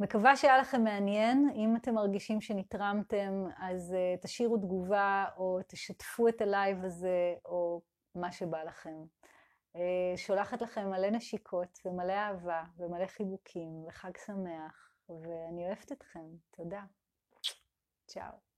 מקווה 0.01 0.37
שהיה 0.37 0.59
לכם 0.59 0.85
מעניין. 0.85 1.51
אם 1.55 1.77
אתם 1.77 1.95
מרגישים 1.95 2.41
שנתרמתם, 2.41 3.45
אז 3.59 3.95
אה, 3.95 4.23
תשאירו 4.23 4.57
תגובה 4.57 5.25
או 5.37 5.59
תשתפו 5.69 6.29
את 6.29 6.41
הלייב 6.41 6.85
הזה 6.85 7.35
או 7.45 7.81
מה 8.15 8.33
שבא 8.33 8.63
לכם. 8.63 9.05
אה, 9.77 10.17
שולחת 10.17 10.63
לכם 10.63 10.91
מלא 10.91 11.11
נשיקות 11.11 11.79
ומלא 11.85 12.13
אהבה 12.13 12.63
ומלא 12.79 13.07
חיבוקים 13.07 13.85
וחג 13.87 14.17
שמח, 14.27 14.93
ואני 15.09 15.67
אוהבת 15.67 15.93
אתכם. 15.93 16.27
תודה. 16.51 16.83
צ'או. 18.07 18.50